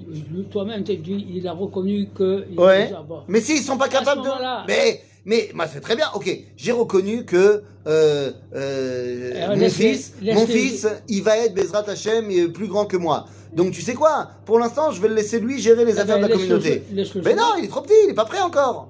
[0.51, 2.47] toi-même, il a reconnu que.
[2.57, 3.23] ouais, déjà, bon.
[3.27, 4.29] mais s'ils sont pas capables de...
[4.69, 10.13] Mais, mais, moi c'est très bien, ok, j'ai reconnu que euh, euh, Euh, mon fils,
[10.35, 13.27] mon fils, il va être Bezrat Hashem et plus grand que moi.
[13.53, 14.31] Donc tu sais quoi?
[14.47, 16.59] Pour l'instant, je vais le laisser lui gérer les Eh affaires ben, de la laisse-le-
[16.59, 16.83] communauté.
[17.25, 18.89] Mais non, il est trop petit, il est pas prêt encore.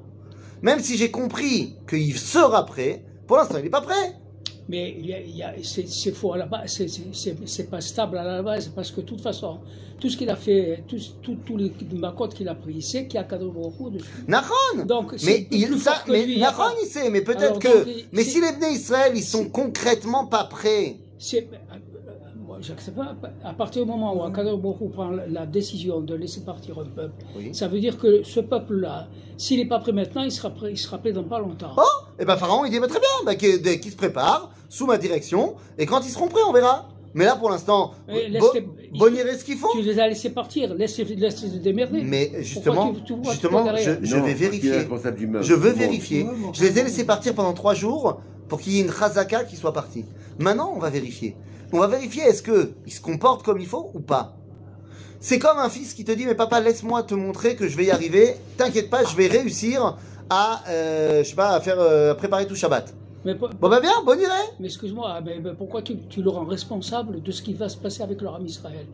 [0.62, 4.12] Même si j'ai compris qu'il sera prêt, pour l'instant, il est pas prêt.
[4.68, 7.36] Mais il y a, il y a- c'est faux à la base, c'est- c'est- c'est
[7.48, 9.58] c'est pas stable à la base, parce que de toute façon,
[9.98, 13.06] tout ce qu'il a fait, tous tout, tous les macotes qu'il a pris, il sait
[13.06, 14.06] qu'il y a Baruch dessus.
[14.28, 17.68] Nahon Donc, c'est Mais, il, ça, mais lui, il Nahon, sait, mais peut-être que.
[17.84, 20.96] donc, mais si les Bnei Israël, ils sont concrètement pas prêts.
[21.18, 21.76] C'est- euh,
[22.08, 22.12] euh,
[22.46, 23.14] moi, j'accepte pas.
[23.44, 27.24] À partir du moment où Akadosh Hu prend la, décision de laisser partir un peuple,
[27.36, 27.54] Oui.
[27.54, 30.78] ça veut dire que ce peuple-là, s'il n'est pas prêt maintenant, il sera prêt, il
[30.78, 31.72] sera prêt dans pas longtemps.
[31.76, 31.82] Oh
[32.18, 35.56] Et ben Pharaon, il dit bah, très bien, bah, qu'il se préparent, sous ma direction,
[35.78, 36.88] et quand ils seront prêts, on verra.
[37.14, 39.68] Mais là, pour l'instant, Mais bo- laisse-les- bonirez ce qu'ils font.
[39.72, 42.00] Tu les as laissés partir, laisse-les laisse les démerder.
[42.02, 44.72] Mais justement, Pourquoi tu- tu vois justement, je, derrière je Non, vais est vérifier.
[44.72, 45.46] responsable du meurtre.
[45.46, 45.78] Je veux Bon.
[45.78, 46.26] vérifier.
[46.54, 49.56] Je les ai laissés partir pendant trois jours pour qu'il y ait une chazaka qui
[49.56, 50.06] soit partie.
[50.38, 51.36] Maintenant, on va vérifier.
[51.72, 54.36] On va vérifier est-ce que ils se comportent comme il faut ou pas.
[55.20, 57.84] C'est comme un fils qui te dit mais papa laisse-moi te montrer que je vais
[57.86, 58.34] y arriver.
[58.56, 59.96] T'inquiète pas, je vais réussir
[60.28, 62.92] à euh, je sais pas à faire euh, à préparer tout Shabbat.
[63.24, 64.28] Mais, Bon bah bien, bonne idée.
[64.58, 67.76] mais excuse-moi, mais- mais pourquoi tu, tu le rends responsable de ce qui va se
[67.76, 68.84] passer avec leur âme Israël?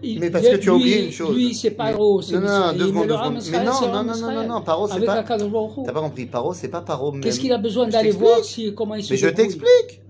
[0.00, 1.34] Il- Mais parce que tu as oublié une chose.
[1.34, 3.38] Lui, c'est Paro, c'est Non, non, non, deux secondes, deux secondes.
[3.50, 5.24] Mais non, non, non, non, non, non, Paro, c'est pas-.
[5.24, 7.10] T'as pas compris, Paro, c'est pas Paro.
[7.20, 10.02] Qu'est-ce qu'il a besoin d'aller voir si, comment il se Mais je t'explique.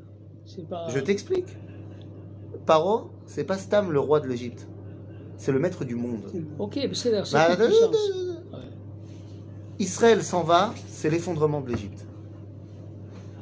[0.69, 0.89] Pas...
[0.95, 1.47] Je t'explique.
[2.69, 4.69] Paro, c'est pas Stam le roi de l'Égypte.
[5.39, 6.21] C'est le maître du monde.
[6.59, 7.49] Ok, c'est Bah.
[9.79, 12.05] Israël s'en va, c'est l'effondrement de l'Égypte.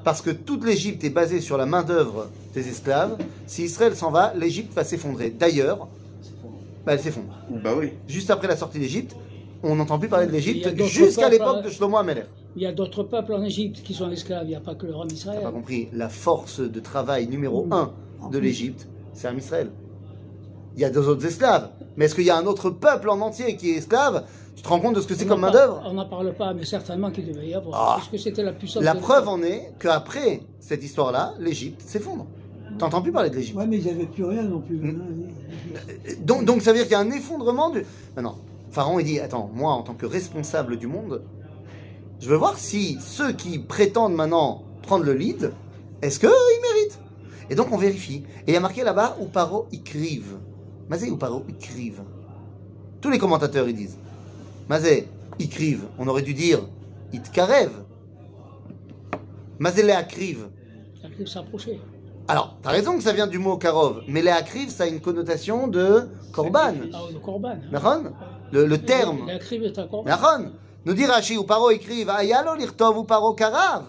[0.05, 3.19] Parce que toute l'Égypte est basée sur la main-d'œuvre des esclaves.
[3.49, 5.31] Si Israël s'en va, l'Égypte va s'effondrer.
[5.31, 5.89] D'ailleurs,
[6.85, 7.35] bah, elle s'effondre.
[7.65, 7.95] Bah oui.
[8.07, 9.17] Juste après la sortie d'Égypte,
[9.65, 12.27] on n'entend plus parler de l'Égypte jusqu'à l'époque de Shlomo Amelech.
[12.55, 14.87] Il y a d'autres peuples en Égypte qui sont esclaves, il n'y a pas que
[14.87, 15.43] le roi T'as d'Israël.
[15.43, 17.93] pas compris La force de travail numéro un
[18.31, 19.71] de l'Égypte, c'est un Israël.
[20.77, 21.71] Il y a deux autres esclaves.
[21.97, 24.25] Mais est-ce qu'il y a un autre peuple en entier qui est esclave
[24.55, 26.67] Tu te rends compte de ce que c'est comme main-d'œuvre On n'en parle pas, mais
[26.67, 27.75] certainement qu'il devait y avoir.
[27.75, 27.95] Ah.
[27.97, 28.83] Parce que c'était la puissance.
[28.83, 32.27] La preuve en est qu'après cette histoire-là, l'Égypte s'effondre.
[32.79, 33.57] T'entends plus parler de l'Égypte.
[33.57, 34.77] Ouais, mais ils n'avaient plus rien non plus.
[34.77, 35.01] Mm.
[35.01, 36.13] hein.
[36.21, 37.87] Donc, donc ça veut dire qu'il y a un effondrement du.
[38.15, 38.37] Maintenant,
[38.71, 41.23] Pharaon il dit Attends, moi en tant que responsable du monde,
[42.21, 45.53] je veux voir si ceux qui prétendent maintenant prendre le lead,
[46.03, 46.99] est-ce qu'ils méritent?
[47.51, 48.25] Et donc on vérifie.
[48.47, 50.37] Et il y a marqué là-bas ou paro ikriv.
[50.89, 51.45] Mazé ou paro.
[53.01, 53.99] Tous les commentateurs ils disent
[54.69, 55.85] Mazé ikriv.
[55.99, 56.61] On aurait dû dire
[57.13, 57.71] itkarev.
[59.59, 60.49] Mazé leakriv.
[61.05, 61.81] Akriv s'approcher.
[62.29, 65.69] Alors, t'as raison que ça vient du mot karov, mais leakriv ça a une connotation
[65.69, 66.75] de korban.
[66.93, 67.59] Ah korban.
[68.51, 69.27] Le, le terme.
[69.27, 70.11] Leakriv est un korban.
[70.85, 73.85] Nous dit Rashi ou paro ikriv ayalo lirtov ou paro karav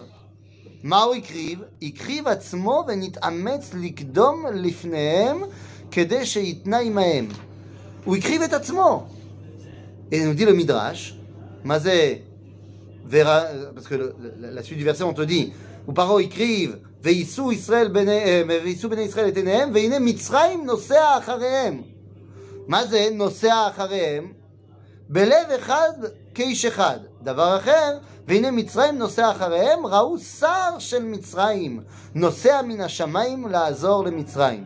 [0.83, 1.59] מה הוא הקריב?
[1.81, 5.41] הקריב עצמו ונתאמץ לקדום לפניהם
[5.91, 7.27] כדי שיתנה עמהם.
[8.03, 9.07] הוא הקריב את עצמו.
[10.11, 11.13] Et nous dit le Midrash,
[11.63, 12.15] מה זה,
[13.09, 13.43] ורה-
[13.75, 15.51] parce que le- la, la suite du verset on te dit,
[15.89, 16.71] ופרעה הקריב,
[17.03, 21.81] ויישאו ישראל בני, אה, ויישאו בני ישראל את עיניהם, והנה מצרים נוסע אחריהם.
[22.67, 24.33] מה זה נוסע אחריהם?
[25.09, 25.91] בלב אחד
[26.35, 26.99] כאיש אחד.
[27.23, 31.83] דבר אחר, והנה מצרים נוסע אחריהם, ראו שר של מצרים,
[32.15, 34.63] נוסע מן השמיים לעזור למצרים.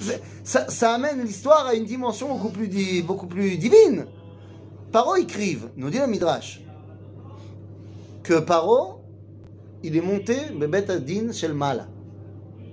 [0.00, 4.06] זה- Ça, ça amène l'histoire à une dimension beaucoup plus, di- beaucoup plus divine.
[4.90, 6.60] Paro écrive, nous dit le Midrash,
[8.24, 9.00] que Paro,
[9.82, 11.86] il est monté Bebet Adin Shel Mala,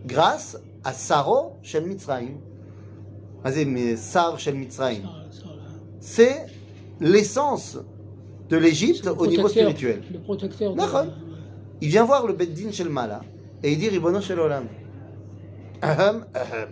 [0.05, 2.37] grâce à Saro Shel Mitzrayim.
[3.43, 5.03] Vas-y, mais Sar Shel Mitzrayim.
[5.03, 5.53] Ça, ça, là.
[5.99, 6.45] c'est
[6.99, 7.77] l'essence
[8.48, 10.02] de l'Égypte Le au niveau spirituel.
[10.12, 10.74] Le protecteur.
[10.74, 10.80] de-.
[11.80, 13.20] Il vient voir le Beddin Shel Mala
[13.62, 14.66] et il dit Ribono Shel Olam.
[15.80, 16.68] Ahem, ahem.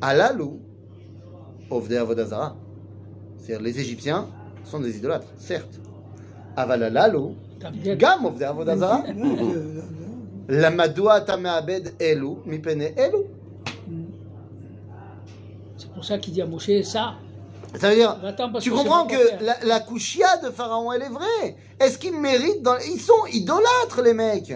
[0.00, 0.60] Alalou,
[1.70, 2.56] Ovde Avodazara.
[3.38, 4.26] C'est-à-dire les Égyptiens
[4.64, 5.80] sont des idolâtres, certes.
[6.56, 9.02] Aval alalou, T'as bien- Gam Ovde Avodazara.
[10.48, 13.24] La Madoua Tameabed Elu, Mipene Elu.
[15.76, 17.14] C'est pour ça qu'il dit à Moshe ça.
[17.76, 18.18] Ça veut dire,
[18.60, 21.56] tu comprends que la, la couchia de Pharaon, elle est vraie.
[21.80, 22.78] Est-ce qu'ils méritent dans...
[22.78, 24.54] Ils sont idolâtres, les mecs.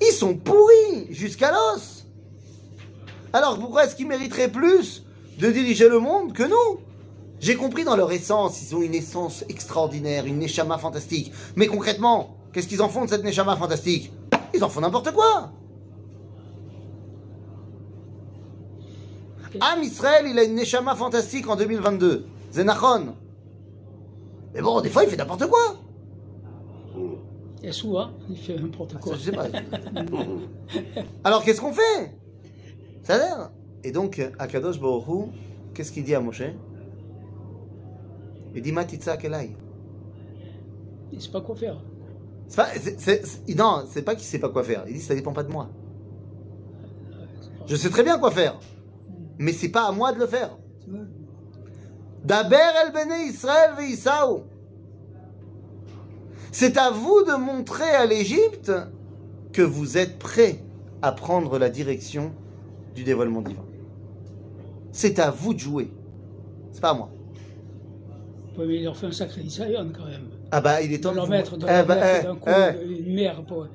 [0.00, 2.04] Ils sont pourris jusqu'à l'os.
[3.32, 5.04] Alors pourquoi est-ce qu'ils mériteraient plus
[5.38, 6.80] de diriger le monde que nous?
[7.40, 11.32] J'ai compris dans leur essence, ils ont une essence extraordinaire, une neshama fantastique.
[11.54, 14.12] Mais concrètement, qu'est-ce qu'ils en font de cette neshama fantastique?
[14.54, 15.52] Ils en font n'importe quoi.
[19.60, 22.26] Am Israël, il a une neshama fantastique en 2022.
[22.52, 23.14] Zenachon.
[24.54, 25.76] Mais bon, des fois, il fait n'importe quoi.
[27.62, 29.12] Et souvent, il fait n'importe quoi.
[29.12, 29.46] Ça, je sais pas.
[31.24, 32.14] Alors, qu'est-ce qu'on fait?
[33.02, 33.50] Ça a l'air.
[33.84, 35.24] Et donc, Akadosh Baruch Hu,
[35.74, 36.42] qu'est-ce qu'il dit à Moshe?
[38.54, 39.56] Il dit Matitza Kelai.
[41.12, 41.80] Il ne sait pas quoi faire.
[42.48, 44.84] C'est pas, c'est- c'est- non, c'est pas qu'il sait pas quoi faire.
[44.88, 45.68] Il dit ça dépend pas de moi.
[47.66, 48.58] Je sais très bien quoi faire,
[49.38, 50.56] mais c'est pas à moi de le faire.
[52.28, 54.42] Daber el bene Israël ve Isaou.
[56.52, 58.70] C'est à vous de montrer à l'Égypte
[59.50, 60.62] que vous êtes prêts
[61.00, 62.32] à prendre la direction
[62.94, 63.64] du dévoilement divin.
[64.92, 65.90] C'est à vous de jouer.
[66.70, 67.08] C'est pas à moi.
[68.58, 70.28] Oui, mais il leur fait un sacré Isaïon quand même.
[70.50, 72.38] Ah bah il est temps de leur vous- mettre, de Eh leur bah, mettre eh,
[72.40, 73.08] coup eh.
[73.08, 73.42] une mer.
[73.46, 73.68] Pour...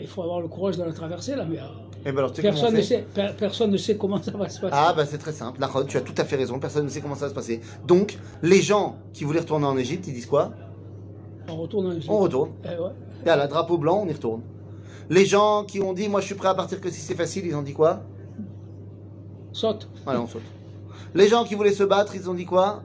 [0.00, 1.72] Il faut avoir le courage de la traverser, la mer.
[2.04, 4.20] Eh ben alors, tu sais comment on Personne ne, sait, per- personne ne sait comment
[4.20, 4.74] ça va se passer.
[4.76, 7.14] Ah bah c'est très simple, tu as tout à fait raison, personne ne sait comment
[7.14, 7.60] ça va se passer.
[7.86, 10.50] Donc, les gens qui voulaient retourner en Égypte, ils disent quoi?
[11.48, 12.08] On retourne en Égypte.
[12.10, 12.50] On retourne.
[12.64, 12.90] Eh ouais.
[13.24, 14.42] Et à la drapeau blanc, on y retourne.
[15.10, 17.46] Les gens qui ont dit, moi je suis prêt à partir que si c'est facile,
[17.46, 18.00] ils ont dit quoi?
[19.52, 19.88] Saute.
[20.06, 20.42] Allez, on saute.
[21.14, 22.82] Les gens qui voulaient se battre, ils ont dit quoi?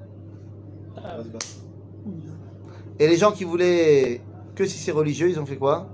[0.98, 1.18] Ah,
[3.00, 4.22] Et les gens qui voulaient
[4.56, 5.88] que si c'est religieux, ils ont fait quoi?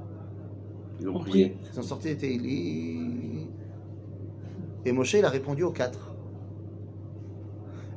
[1.03, 1.57] Ils ont prié.
[1.73, 3.47] Ils ont sorti les Tehillim.
[4.85, 6.13] Et Moshe, il a répondu aux quatre.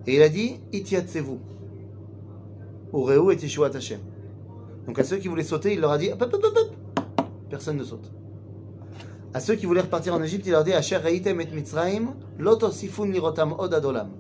[0.09, 1.39] Et il a dit, Itiatsez-vous.
[2.93, 4.01] Ureu et Yeshuat Hashem.
[4.87, 7.27] Donc à ceux qui voulaient sauter, il leur a dit, hop, hop, hop, hop, hop.
[7.49, 8.11] personne ne saute.
[9.35, 12.15] À ceux qui voulaient repartir en Égypte, il leur a dit, Asher reitem et Mitzraim,
[12.73, 14.11] sifun lirotam od adolam.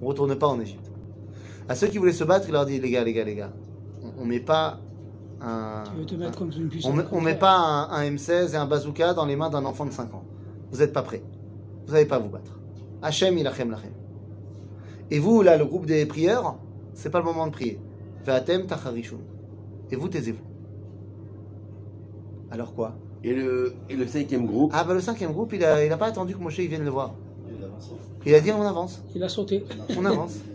[0.00, 0.90] On retourne pas en Égypte.
[1.68, 3.34] À ceux qui voulaient se battre, il leur a dit, les gars, les gars, les
[3.34, 3.52] gars,
[4.02, 4.80] on, on met pas
[5.40, 6.90] un, Tu veux te mettre contre une puissance.
[6.92, 9.64] on met, on met pas un, un M16 et un bazooka dans les mains d'un
[9.64, 10.24] enfant de 5 ans.
[10.70, 11.22] Vous n'êtes pas prêts.
[11.86, 12.58] Vous n'allez pas vous battre.
[13.02, 13.92] Hachem ilachem lachem.
[15.10, 16.56] Et vous, là, le groupe des prieurs,
[16.94, 17.78] c'est pas le moment de prier.
[18.24, 19.18] Ve'atem tacharishun.
[19.90, 20.42] Et vous, taisez-vous.
[22.50, 22.96] Alors quoi?
[23.22, 25.96] Et le, et le cinquième groupe, Ah, bah le cinquième groupe, il a, il a
[25.96, 27.14] pas attendu que Moshe il vienne le voir.
[28.26, 29.02] Il a dit on avance.
[29.14, 29.64] Il a sauté.
[29.98, 30.36] On avance.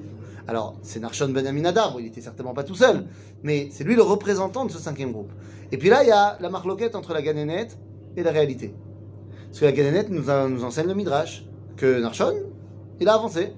[0.50, 3.06] Alors, c'est Narshon Ben Aminadab, il était certainement pas tout seul,
[3.44, 5.30] mais c'est lui le représentant de ce cinquième groupe.
[5.72, 7.78] Et puis là, il y a la marloquette entre la Ganénette
[8.18, 8.74] et la réalité.
[9.46, 11.46] Parce que la Ganénette nous, a- nous enseigne le Midrash,
[11.78, 12.34] que Narshon,
[13.00, 13.54] il a avancé.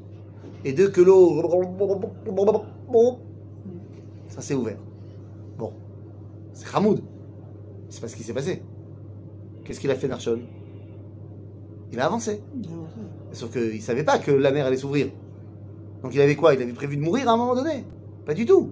[0.66, 1.42] Et deux que l'eau,
[4.28, 4.78] ça s'est ouvert.
[5.58, 5.72] Bon,
[6.52, 7.02] c'est Hamoud.
[7.88, 8.62] C'est pas ce qui s'est passé.
[9.64, 10.42] Qu'est-ce qu'il a fait Narshon
[11.94, 12.42] Il a avancé.
[13.32, 15.08] Sauf qu'il ne savait pas que la mer allait s'ouvrir.
[16.04, 16.54] Donc il avait quoi?
[16.54, 17.86] Il avait prévu de mourir à un moment donné?
[18.26, 18.72] Pas du tout.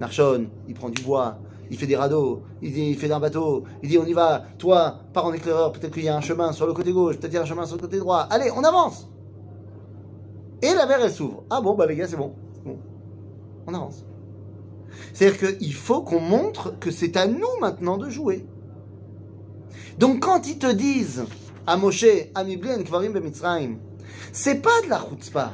[0.00, 1.38] Narshon, il prend du bois,
[1.70, 4.44] il fait des radeaux, il, dit, il fait d'un bateau, il dit on y va,
[4.58, 7.30] toi, pars en éclaireur, peut-être qu'il y a un chemin sur le côté gauche, peut-être
[7.30, 8.26] qu'il y a un chemin sur le côté droit.
[8.30, 9.08] Allez, on avance
[10.62, 11.44] Et la mer, elle s'ouvre.
[11.50, 12.34] Ah bon, bah les gars, c'est bon.
[12.54, 12.78] C'est bon.
[13.66, 14.04] On avance.
[15.12, 18.46] C'est-à-dire qu'il faut qu'on montre que c'est à nous maintenant de jouer.
[19.98, 21.24] Donc quand ils te disent
[21.66, 23.76] à Moshe, à Miblien, Kvarim Bemitzraim,
[24.32, 25.52] c'est pas de la chutzpah,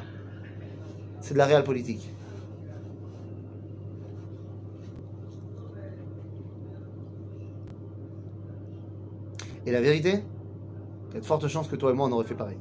[1.25, 2.07] c'est de la réelle politique.
[9.67, 10.23] Et la vérité,
[11.09, 12.59] il y a de fortes chances que toi et moi on aurait fait pareil.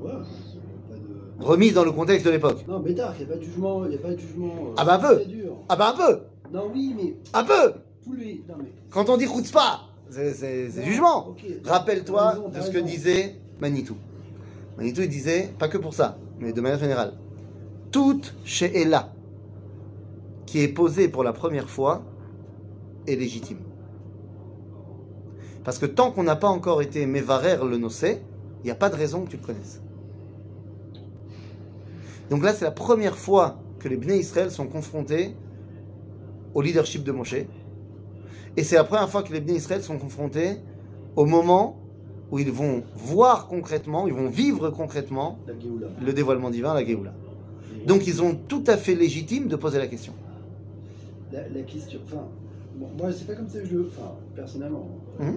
[0.00, 1.44] Ouais, pas de...
[1.44, 2.64] Remise dans le contexte de l'époque.
[2.66, 3.84] Non, Bédard, il n'y a pas de jugement.
[3.84, 5.22] Il n'y a pas de jugement euh, Ah bah, un peu.
[5.68, 7.74] Ah bah un peu Non, oui, mais Un peu.
[8.08, 8.72] Non, mais.
[8.90, 11.36] Quand on dit chutzpah, c'est jugement.
[11.64, 13.96] Rappelle-toi de ce que disait Manitou.
[14.76, 17.12] Manitou, il disait, pas que pour ça, mais de manière générale,
[17.90, 19.12] toute she'ela
[20.46, 22.02] qui est posée pour la première fois
[23.06, 23.58] est légitime.
[25.64, 28.22] Parce que tant qu'on n'a pas encore été Mevarer le nocé,
[28.62, 29.80] il n'y a pas de raison que tu le connaisses.
[32.30, 35.34] Donc là, c'est la première fois que les Bnei Israël sont confrontés
[36.54, 37.46] au leadership de Moshe.
[38.56, 40.56] Et c'est la première fois que les Bnei Israël sont confrontés
[41.16, 41.76] au moment
[42.30, 45.38] où ils vont voir concrètement, ils vont vivre concrètement
[46.00, 47.12] le dévoilement divin, la Géoula.
[47.86, 50.12] Donc ils ont tout à fait légitime de poser la question.
[51.32, 52.00] La, la question.
[52.04, 52.24] Enfin,
[52.76, 53.86] bon, moi, c'est pas comme ça que je le.
[53.96, 54.88] Enfin, personnellement.
[55.20, 55.36] euh, Mhm.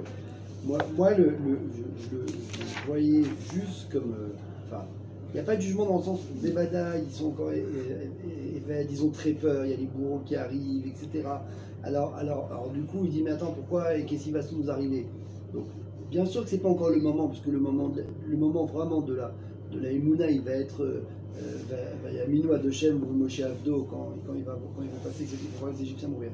[0.65, 3.23] Moi, moi le, le- je, le je voyais
[3.53, 4.13] juste comme.
[4.13, 4.33] euh,
[4.67, 4.83] Enfin,
[5.31, 7.51] Il n'y a pas de jugement dans le sens où les Bada, ils sont encore
[7.53, 11.27] ils ont très peur, il y a les bourreaux qui arrivent, etc.
[11.83, 14.69] Alors, alors, alors du coup, il dit, mais attends, pourquoi et qu'est-ce qui va nous
[14.69, 15.05] arriver?
[15.53, 15.65] Donc,
[16.11, 17.91] bien sûr que c'est pas encore le moment, puisque le moment,
[18.29, 19.31] le moment vraiment de la,
[19.73, 21.01] de la Emouna, il va être,
[21.69, 24.81] va- va- il y a Minou Adoshem ou Moshe Avdo quand, quand, il va, quand
[24.83, 26.31] ils vont passer, que pour voir les Égyptiens mourir.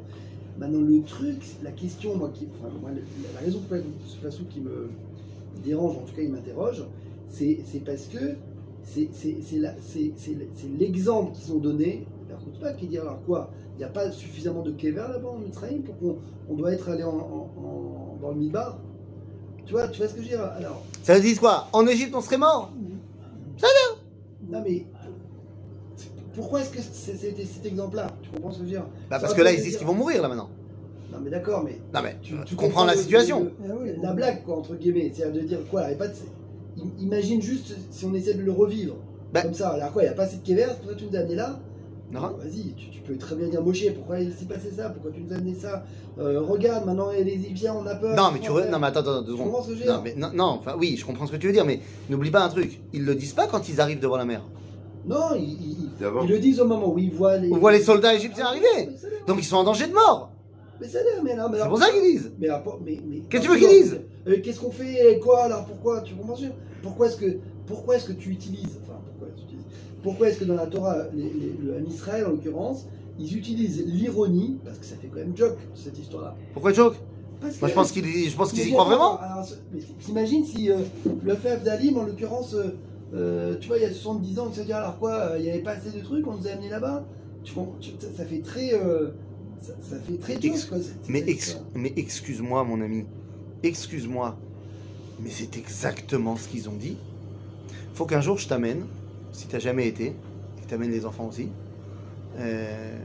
[0.57, 3.91] Maintenant, le truc, la question, moi, qui, enfin, moi, la, raison pour laquelle
[4.31, 4.89] ce qui me
[5.63, 6.83] dérange, en tout cas, il m'interroge,
[7.29, 8.35] c'est parce que
[8.83, 9.07] c'est
[10.79, 12.05] l'exemple qu'ils ont donné,
[12.61, 15.81] la qui dit alors quoi Il n'y a pas suffisamment de kever là-bas en Mitzrayim
[15.81, 16.17] pour qu'on
[16.49, 18.77] on doit être allé en, en- en- dans le Midbar?
[19.65, 20.43] Tu vois, tu vois ce que je veux dire?
[20.43, 21.67] Alors, Ça veut dire quoi?
[21.73, 22.73] En Égypte, on serait mort?
[24.49, 24.85] Non mais
[26.33, 28.07] pourquoi est-ce que c'est- c'était cet exemple-là?
[28.21, 28.85] Tu comprends ce que je veux dire?
[29.09, 30.49] Bah, Ça parce que là, ils disent qu'ils vont mourir, là, maintenant.
[31.11, 33.43] Non mais d'accord, mais Non, mais tu, tu, tu comprends la situation.
[33.43, 33.73] le- Ah
[34.03, 35.11] la blague, quoi, entre guillemets.
[35.13, 36.13] C'est-à-dire de dire quoi il y a pas de-
[36.99, 38.95] Imagine juste si on essaie de le revivre.
[39.33, 39.41] Bah.
[39.41, 41.19] Comme ça, alors quoi, il n'y a pas assez de Kever, pourquoi tu nous as
[41.19, 41.59] amené là
[42.11, 45.21] Vas-y, tu, tu peux très bien dire Moshe, pourquoi il s'est passé ça Pourquoi tu
[45.21, 45.83] nous as amené ça?
[46.17, 48.15] Euh, Regarde, maintenant les Égyptiens, on a peur.
[48.15, 49.45] Non, mais tu re- non, mais attends, attends, deux Tu secondes.
[49.51, 51.53] comprends ce que Non, mais non, non, enfin oui, je comprends ce que tu veux
[51.53, 51.79] dire, mais
[52.09, 52.81] n'oublie pas un truc.
[52.93, 54.41] Ils le disent pas quand ils arrivent devant la mer.
[55.05, 57.51] Non, ils, ils- le disent au moment où ils voient les.
[57.51, 58.85] On voit les soldats égyptiens Ah, arriver.
[58.85, 59.09] là.
[59.27, 60.31] Donc ils sont en danger de mort.
[60.81, 62.31] Mais c'est là, mais mais C'est pour ça qu'ils disent.
[62.39, 62.47] Mais,
[62.85, 65.13] mais, mais Qu'est-ce que tu veux qu'ils disent euh, Qu'est-ce qu'on fait?
[65.13, 66.01] Et Quoi alors Pourquoi?
[66.01, 66.45] Tu comprends ce
[66.81, 67.37] Pourquoi est-ce que
[67.67, 68.79] pourquoi est-ce que tu utilises?
[68.83, 68.99] Enfin,
[70.03, 72.87] pourquoi est-ce que dans la Torah, les, les- le- en Israël en l'occurrence,
[73.19, 76.35] ils utilisent l'ironie parce que ça fait quand même joke cette histoire-là.
[76.53, 76.95] Pourquoi choque
[77.41, 79.19] Parce Moi je pense qu'ils je pense qu'ils y croient vraiment.
[80.05, 80.77] T'imagines si euh,
[81.23, 82.75] le FF d'Alim, en l'occurrence, euh,
[83.13, 85.43] euh, tu vois, il y a 70 ans, il se dit alors quoi, euh, il
[85.43, 87.05] n'y avait pas assez de trucs, on nous a amenés là-bas?
[87.43, 88.73] Tu, tu- ça, ça fait très.
[88.73, 89.09] euh,
[89.61, 91.65] ça, ça fait très joke, Ex- quoi, cette- Mais, cette ex- histoire.
[91.75, 93.05] mais excuse-moi mon ami.
[93.63, 94.37] Excuse-moi.
[95.21, 96.95] Mais c'est exactement ce qu'ils ont dit.
[97.93, 98.83] Faut qu'un jour je t'amène,
[99.31, 101.49] si t'as jamais été, et que t'amènes les enfants aussi.
[102.37, 102.97] Euh,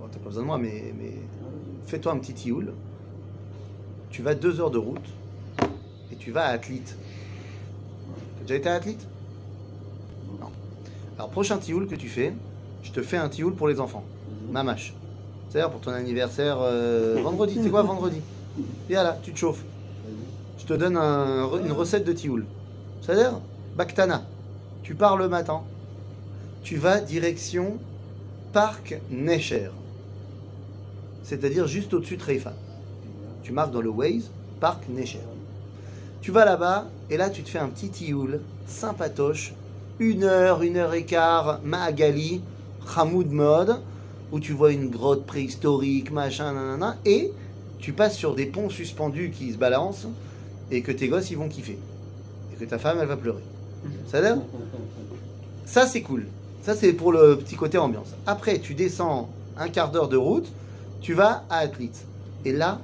[0.00, 1.12] bon, t'as pas besoin de moi, mais, mais
[1.86, 2.72] fais-toi un petit tioul.
[4.10, 5.04] Tu vas deux heures de route
[6.12, 6.96] et tu vas à Athlite.
[8.38, 9.06] T'as déjà été à Athlite
[10.40, 10.46] Non.
[11.18, 12.32] Alors, prochain tioul que tu fais,
[12.82, 14.04] je te fais un tioul pour les enfants.
[14.50, 14.94] Mamache.
[15.48, 17.58] C'est-à-dire pour ton anniversaire euh, vendredi.
[17.62, 18.20] C'est quoi vendredi?
[18.88, 19.64] Viens là, tu te chauffes.
[20.58, 22.44] Je te donne un- une recette de tioul.
[23.02, 23.40] C'est-à-dire
[23.76, 24.22] Baktana.
[24.86, 25.62] Tu pars le matin.
[26.62, 27.76] Tu vas direction
[28.52, 29.70] Parc Necher.
[31.24, 32.52] C'est-à-dire juste au-dessus de Reifa.
[33.42, 34.30] Tu marques dans le Waze
[34.60, 35.26] Parc Necher.
[36.20, 39.54] Tu vas là-bas et là tu te fais un petit tioul sympatoche.
[39.98, 42.40] Une heure, une heure et quart, Maagali,
[42.94, 43.80] Hamoud Mode,
[44.30, 47.32] où tu vois une grotte préhistorique, machin, nanana, et
[47.80, 50.06] tu passes sur des ponts suspendus qui se balancent
[50.70, 51.76] et que tes gosses ils vont kiffer.
[52.52, 53.42] Et que ta femme elle va pleurer.
[54.08, 54.38] Ça l'air
[55.64, 56.26] Ça c'est cool.
[56.62, 58.08] Ça c'est pour le petit côté ambiance.
[58.26, 59.28] Après tu descends
[59.58, 60.50] un quart d'heure de route,
[61.00, 62.04] tu vas à Athlite.
[62.44, 62.80] Et là,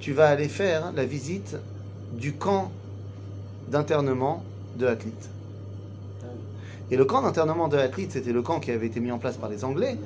[0.00, 1.56] tu vas aller faire la visite
[2.12, 2.70] du camp
[3.68, 4.42] d'internement
[4.76, 5.30] de Athlite.
[6.90, 9.36] Et le camp d'internement de Athlite, c'était le camp qui avait été mis en place
[9.36, 9.96] par les Anglais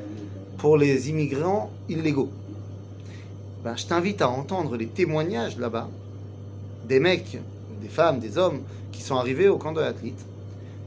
[0.59, 2.31] pour les immigrants illégaux.
[3.65, 5.89] Ben, je t'invite à entendre les témoignages là-bas
[6.87, 7.39] des mecs,
[7.85, 10.25] des femmes, des hommes qui sont arrivés au camp de Athlite,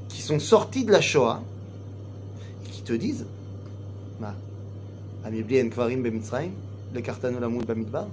[0.09, 1.41] qui sont sortis de la Shoah
[2.65, 3.25] et qui te disent
[7.39, 8.07] Lamoud Bamidbar,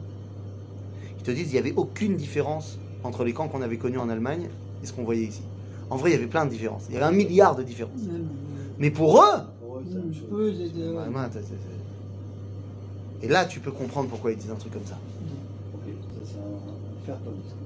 [1.18, 4.08] ils te disent il n'y avait aucune différence entre les camps qu'on avait connus en
[4.08, 4.48] Allemagne
[4.82, 5.42] et ce qu'on voyait ici.
[5.90, 6.84] En vrai, il y avait plein de différences.
[6.88, 8.00] Il y avait un milliard de différences.
[8.78, 9.40] Mais pour eux,
[13.22, 14.98] Et là, tu peux comprendre pourquoi ils disent un truc comme ça.
[15.74, 15.92] Ok,
[16.26, 16.32] ça
[17.06, 17.63] c'est un.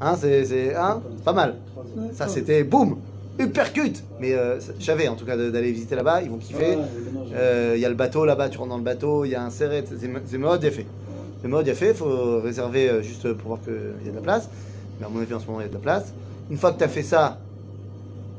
[0.00, 1.56] Hein, c'est, hein, pas mal.
[2.14, 2.96] Ça, c'était boum,
[3.38, 4.02] uppercut.
[4.20, 6.22] Mais euh, je savais en tout cas d'aller visiter là-bas.
[6.22, 6.76] Ils vont kiffer.
[7.34, 8.48] Euh, Il y a le bateau là-bas.
[8.48, 9.24] Tu rentres dans le bateau.
[9.24, 9.84] Il y a un serret.
[9.86, 10.86] C'est, mode fait.
[11.42, 11.88] C'est mode fait.
[11.90, 13.72] Il faut réserver euh, juste pour voir qu'il
[14.04, 14.48] y a de la place.
[14.98, 16.12] Mais à mon avis, en ce moment, il y a de la place.
[16.50, 17.38] Une fois que tu as fait ça,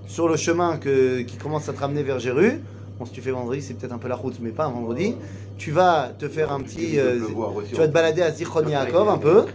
[0.07, 2.61] sur le chemin que, qui commence à te ramener vers Jéru,
[2.99, 5.15] bon, si tu fais vendredi, c'est peut-être un peu la route, mais pas un vendredi.
[5.57, 6.99] Tu vas te faire un petit.
[6.99, 7.19] euh,
[7.67, 9.45] tu vas te balader à Zichron Yaakov un peu,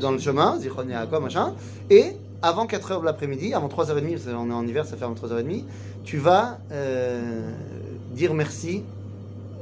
[0.00, 1.54] dans le chemin, Zichron Yaakov, machin.
[1.90, 5.26] Et avant 4h de l'après-midi, avant 3h30, parce qu'on est en hiver, ça ferme à
[5.26, 5.64] 3h30,
[6.04, 7.50] tu vas euh,
[8.12, 8.82] dire merci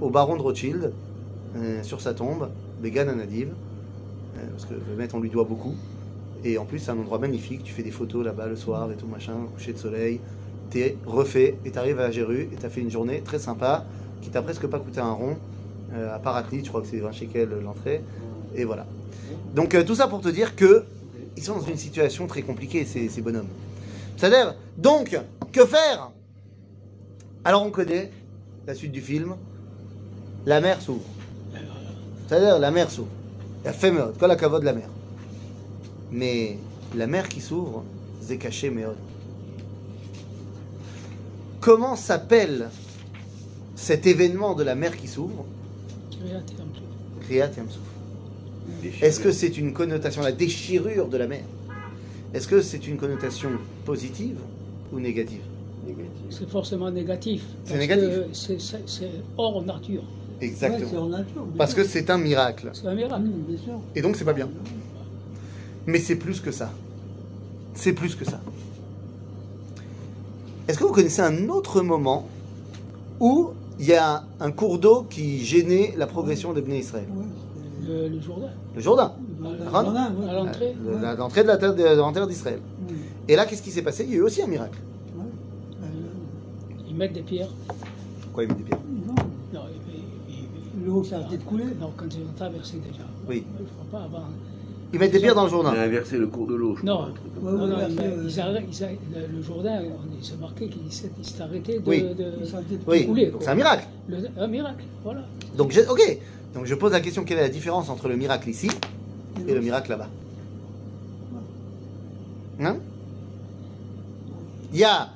[0.01, 0.93] au baron de Rothschild
[1.57, 2.49] euh, sur sa tombe,
[2.83, 5.75] Began Anadiv, euh, parce que le maître, on lui doit beaucoup.
[6.45, 7.63] Et en plus, c'est un endroit magnifique.
[7.63, 10.21] Tu fais des photos là-bas le soir et tout, machin, coucher de soleil.
[10.71, 13.85] T'es refait et t'arrives à Jéru et t'as fait une journée très sympa
[14.23, 15.37] qui t'a presque pas coûté un rond.
[15.95, 18.03] À part Athlete, je crois que c'est 20 shekels l'entrée.
[18.55, 18.87] Et voilà.
[19.55, 20.85] Donc euh, tout ça pour te dire que
[21.37, 23.49] ils sont dans une situation très compliquée, ces, ces bonhommes.
[24.17, 25.19] C'est-à-dire, donc,
[25.51, 26.11] que faire?
[27.45, 28.13] Alors on connaît
[28.67, 29.35] la suite du film.
[30.47, 31.05] La mer s'ouvre.
[32.29, 33.09] C'est-à-dire la mer s'ouvre.
[33.65, 34.89] La fémeur, quoi la cavote de la mer.
[36.11, 36.59] Mais
[36.95, 37.85] la mer qui s'ouvre,
[38.21, 38.97] c'est caché méod.
[41.61, 42.69] Comment s'appelle
[43.77, 45.45] cet événement de la mer qui s'ouvre?
[47.23, 47.92] Kriyat Yamsouf.
[49.01, 51.43] Est-ce que c'est une connotation, la déchirure de la mer?
[52.35, 53.51] Est-ce que c'est une connotation
[53.85, 54.37] positive
[54.93, 55.41] ou négative?
[56.31, 57.43] C'est forcément négatif.
[57.65, 58.09] C'est négatif.
[58.33, 60.03] c'est- hors nature.
[60.41, 61.07] Ouais, Exactement.
[61.07, 61.45] nature.
[61.59, 62.71] Parce que c'est un miracle.
[62.73, 63.25] C'est un miracle.
[63.25, 63.81] Mmh, bien sûr.
[63.95, 64.49] Et donc c'est pas bien.
[65.87, 66.73] Mais c'est plus que ça.
[67.75, 68.41] C'est plus que ça.
[70.69, 72.29] Est-ce que vous connaissez un autre moment
[73.21, 73.51] où
[73.81, 77.07] il y a un cours d'eau qui gênait la progression des Bnei Israël?
[77.13, 77.25] Ouais,
[77.87, 79.13] Le, le Jourdain, Le Jourdain,
[80.29, 80.75] à l'entrée.
[81.19, 82.59] l'entrée de la terre, de, d'Israël.
[82.59, 82.95] Mmh.
[83.29, 84.05] Et là, qu'est-ce qui s'est passé?
[84.05, 84.79] Il y a eu aussi un miracle.
[85.83, 85.87] Euh,
[86.89, 87.49] Ils mettent des pierres.
[88.33, 88.79] Quoi, il met des pierres?
[89.07, 89.15] Non,
[89.53, 90.35] Non, ils- ils-
[90.83, 91.65] ils- l'eau s'est arrêtée de couler.
[91.81, 93.05] Non, quand ils ont traversé déjà.
[93.29, 93.45] Oui.
[93.59, 94.25] Je crois pas avant.
[94.95, 95.71] Ils mettent des pierres dans le Jourdain.
[95.71, 97.07] a inversé le cours de l'eau, Non.
[97.07, 97.09] ça.
[97.43, 99.81] Non, ouais, non, ouais, il, euh, ils arrêtent- ils arrêtent- le, le Jourdain,
[100.19, 101.11] on s'est marqué qu'il s'est
[101.41, 101.89] arrêté de.
[101.89, 102.03] Oui.
[102.03, 102.25] de-
[102.87, 103.41] Oui, couler, quoi.
[103.43, 103.87] c'est un miracle.
[104.09, 105.23] le- un miracle, voilà.
[105.57, 106.19] Donc, j'ai- ok.
[106.55, 108.69] Donc je pose la question quelle est la différence entre le miracle ici
[109.49, 110.09] et le miracle là-bas
[112.61, 112.77] Hein
[114.73, 115.09] Il y a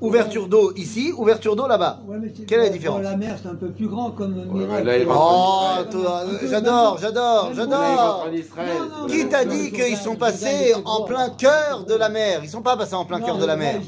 [0.00, 2.00] ouverture d'eau ici, ouverture d'eau là-bas.
[2.06, 2.16] Ouais,
[2.46, 5.06] Quelle est la différence La mer, c'est un peu plus grand comme Ouais, miracle.
[5.10, 8.28] Oh, peu- j'adore, j'adore, j'adore.
[9.08, 12.40] Qui t'a dit qu'ils sont passés en plein cœur de la mer?
[12.42, 13.80] Ils sont pas passés en plein cœur de la mer.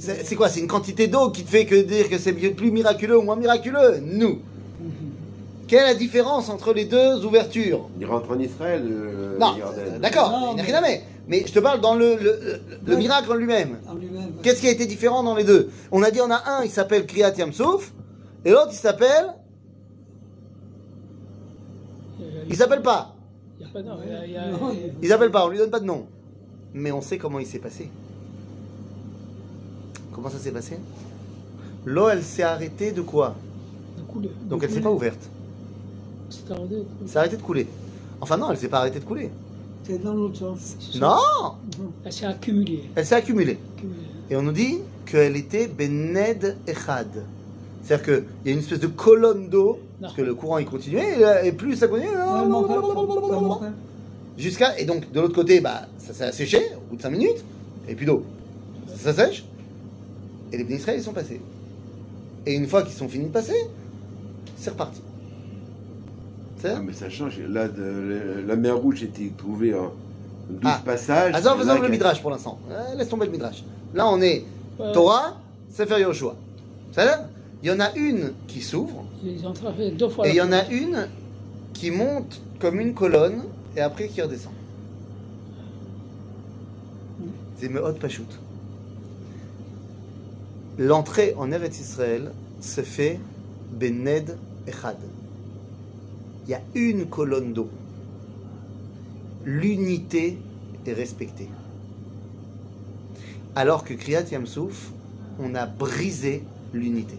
[0.00, 0.48] c'est quoi?
[0.48, 3.36] C'est une quantité d'eau qui te fait que dire que c'est plus miraculeux ou moins
[3.36, 4.00] miraculeux?
[4.02, 4.40] Nous.
[5.72, 7.88] Quelle est la différence entre les deux ouvertures?
[7.98, 9.98] Il rentre en Israël, euh, Non, Jordan.
[10.02, 11.04] d'accord, Non, il n'y a mais- rien à mettre.
[11.28, 13.78] Mais je te parle dans le, le, le- le miracle en lui-même.
[13.88, 14.32] En lui-même.
[14.42, 15.70] Qu'est-ce qui a été différent dans les deux?
[15.90, 17.90] On a dit on a un, il s'appelle Kriyat Yamsouf,
[18.44, 19.32] et l'autre il s'appelle.
[22.20, 23.14] Euh, Il s'appelle pas.
[25.00, 26.04] Il s'appelle pas, on lui donne pas de nom.
[26.74, 27.88] Mais on sait comment il s'est passé.
[30.14, 30.76] Comment ça s'est passé?
[31.86, 33.36] L'eau, elle s'est arrêtée de quoi?
[34.16, 34.28] De.
[34.50, 35.18] Donc De elle s'est pas ouverte.
[35.18, 36.30] C'est arrêté de couler.
[36.30, 36.31] Elle
[37.06, 37.66] s'est arrêtée de couler.
[38.20, 39.30] Enfin non, elle s'est pas arrêtée de couler.
[39.84, 40.76] C'est dans l'autre sens.
[41.00, 41.16] Non
[42.04, 42.84] Elle s'est accumulée.
[42.94, 43.58] Elle s'est accumulée.
[43.76, 43.98] accumulée.
[44.30, 47.24] Et on nous dit qu'elle était Bened Echad.
[47.82, 51.18] C'est-à-dire qu'il y a une espèce de colonne d'eau, parce que le courant il continuait,
[51.20, 53.72] et, et plus ça continuait, ça
[54.38, 54.78] jusqu'à.
[54.78, 57.44] Et donc de l'autre côté, bah, ça s'est asséché au bout de 5 minutes,
[57.88, 58.24] et plus d'eau.
[58.96, 59.44] Ça sèche,
[60.52, 61.40] et les Israël ils sont passés.
[62.46, 63.56] Et une fois qu'ils sont finis de passer,
[64.56, 65.00] c'est reparti.
[66.64, 67.38] Ah, mais ça change.
[67.48, 69.92] Là, de- la mer rouge était trouvée en
[70.50, 70.80] 12 Ah.
[70.84, 71.32] passages.
[71.32, 72.58] Là, faisons le Midrash pour l'instant.
[72.70, 73.64] Euh, laisse tomber le Midrash.
[73.94, 74.44] Là, on est
[74.92, 75.36] Torah,
[75.72, 76.34] Sefer Yoshua.
[76.92, 77.28] Ça va?
[77.62, 81.06] Il y en a une qui s'ouvre, et il y en a une
[81.74, 83.42] qui monte comme une colonne,
[83.76, 84.52] et après qui redescend.
[87.56, 88.26] C'est Meot Pachout.
[90.78, 93.20] L'entrée en Eretz Israël se fait
[93.72, 94.36] Bened
[94.66, 94.96] Echad.
[96.44, 97.68] Il y a une colonne d'eau.
[99.44, 100.38] L'unité
[100.86, 101.48] est respectée.
[103.54, 104.92] Alors que Kriyat Yamsouf,
[105.38, 107.16] on a brisé l'unité.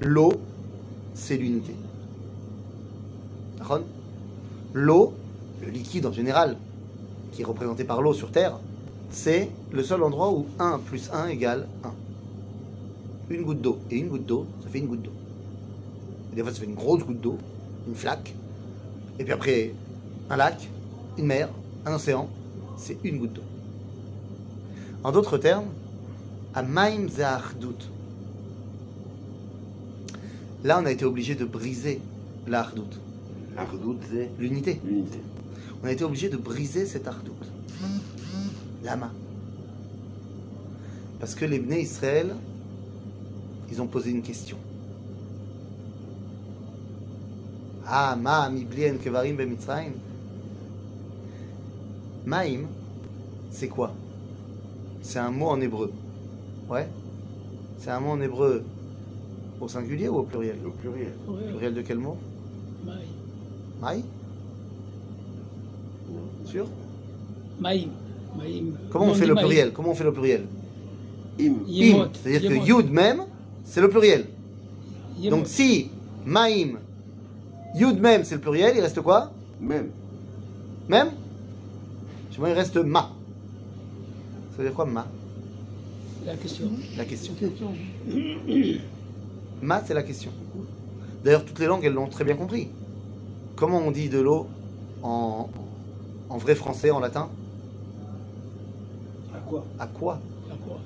[0.00, 0.32] L'eau,
[1.14, 1.74] c'est l'unité.
[4.74, 5.14] L'eau,
[5.62, 6.56] le liquide en général,
[7.32, 8.58] qui est représenté par l'eau sur Terre,
[9.10, 11.90] c'est le seul endroit où 1 plus 1 égale 1.
[13.30, 15.23] Une goutte d'eau et une goutte d'eau, ça fait une goutte d'eau.
[16.34, 17.38] Des fois, ça fait une grosse goutte d'eau,
[17.86, 18.34] une flaque.
[19.18, 19.72] Et puis après,
[20.30, 20.68] un lac,
[21.16, 21.48] une mer,
[21.86, 22.28] un océan,
[22.76, 23.42] c'est une goutte d'eau.
[25.04, 25.68] En d'autres termes,
[26.54, 27.88] Amaim Zahardut.
[30.64, 32.00] Là, on a été obligé de briser
[32.46, 32.88] la Hardout,
[33.54, 34.80] La redoute, c'est l'unité.
[34.84, 35.18] l'unité.
[35.82, 37.36] On a été obligé de briser cette Hardout.
[38.82, 39.10] Lama.
[41.20, 42.34] Parce que les Bnei Israël,
[43.70, 44.56] ils ont posé une question.
[47.86, 49.92] Ah, ma miblien kevarim bemitzrayim.
[52.24, 52.66] Maïm,
[53.50, 53.92] c'est quoi
[55.02, 55.92] C'est un mot en hébreu.
[56.68, 56.88] Ouais
[57.78, 58.64] C'est un mot en hébreu
[59.60, 60.56] au singulier ou au pluriel?
[60.66, 61.12] Au pluriel.
[61.48, 62.16] Pluriel de quel mot?
[62.86, 62.98] Maïm.
[63.82, 64.02] Maï?
[66.46, 66.66] Sûr?
[67.60, 67.90] Maïm.
[68.38, 68.76] Maïm.
[68.90, 69.72] Comment on fait le pluriel?
[69.72, 70.46] Comment on fait le pluriel?
[71.38, 71.54] Im.
[71.68, 72.66] Im, c'est-à-dire que.
[72.66, 73.24] Yud même,
[73.64, 74.26] c'est le pluriel.
[75.18, 75.36] Yemot.
[75.36, 75.90] Donc si
[76.24, 76.78] Maïm,
[77.74, 79.90] Yud même, c'est le pluriel, il reste quoi Même.
[80.88, 81.08] Même
[82.30, 83.10] Chez moi, il reste Ma.
[84.52, 85.06] Ça veut dire quoi Ma
[86.24, 86.70] La question.
[86.96, 87.34] La question.
[87.34, 87.72] Question.
[89.60, 90.30] Ma, c'est la question.
[91.24, 92.68] D'ailleurs, toutes les langues, elles l'ont très bien compris.
[93.56, 94.46] Comment on dit de l'eau
[95.02, 95.48] en,
[96.28, 97.28] en vrai français, en latin
[99.34, 100.20] À quoi À quoi
[100.50, 100.78] À quoi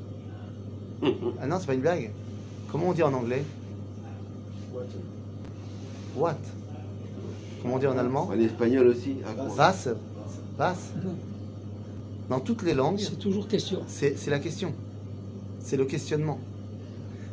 [1.41, 2.13] Ah non, c'est pas une blague.
[2.71, 3.45] Comment on dit en anglais
[6.17, 6.37] What
[7.63, 9.17] comment on dit en euh, allemand En espagnol aussi.
[9.27, 9.75] Ah, vas,
[10.57, 10.77] vas.
[12.29, 12.99] Dans toutes les langues.
[12.99, 13.81] C'est toujours question.
[13.89, 14.73] C'est la question.
[15.61, 16.39] C'est le questionnement.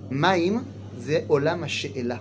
[0.09, 0.63] Maïm,
[1.01, 2.19] c'est olam she'ela.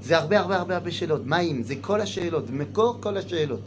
[0.00, 1.22] C'est arbe arbe arbe arbe she'elot.
[1.24, 2.44] Maïm, c'est kol she'elot.
[2.50, 3.60] Mekor kol she'elot.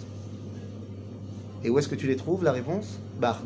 [1.63, 2.99] Et où est-ce que tu les trouves, la réponse?
[3.19, 3.37] Bah,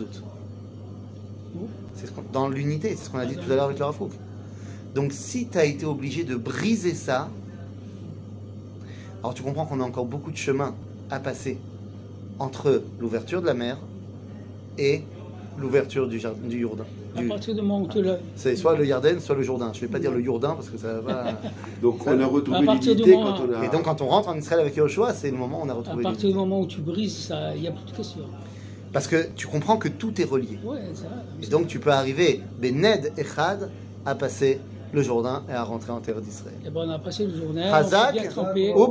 [1.96, 4.12] C'est dans l'unité, c'est ce qu'on a dit tout à l'heure avec le Rafouk.
[4.94, 7.30] Donc si tu as été obligé de briser ça,
[9.24, 10.76] alors tu comprends qu'on a encore beaucoup de chemin
[11.10, 11.58] à passer
[12.40, 13.78] entre l'ouverture de la mer
[14.78, 15.02] et
[15.58, 16.86] l'ouverture du, jardin, du Jourdain.
[17.16, 18.18] À partir du moment où tu l'as.
[18.36, 19.72] c'est soit le Yarden, soit le Jourdain.
[19.72, 21.26] Je vais pas dire le Jourdain parce que ça va.
[21.82, 23.66] Donc on a retrouvé À l'unité moment- quand on a.
[23.66, 25.74] Et donc quand on rentre en Israël avec Yahushua, c'est le moment où on a
[25.74, 26.40] À retrouvé partir du l'unité.
[26.40, 28.24] moment où tu brises ça, il n'y a plus de question.
[28.92, 30.58] Parce que tu comprends que tout est relié.
[30.64, 31.06] Ouais, ça.
[31.42, 33.70] Et donc tu peux arriver, Bened Echad,
[34.08, 34.60] à passer
[34.94, 36.56] le Jourdain et à rentrer en terre d'Israël.
[36.66, 37.64] Eh ben, on a passé le journée.
[37.64, 38.74] Chazak on s'est bien trempé.
[38.76, 38.88] Ou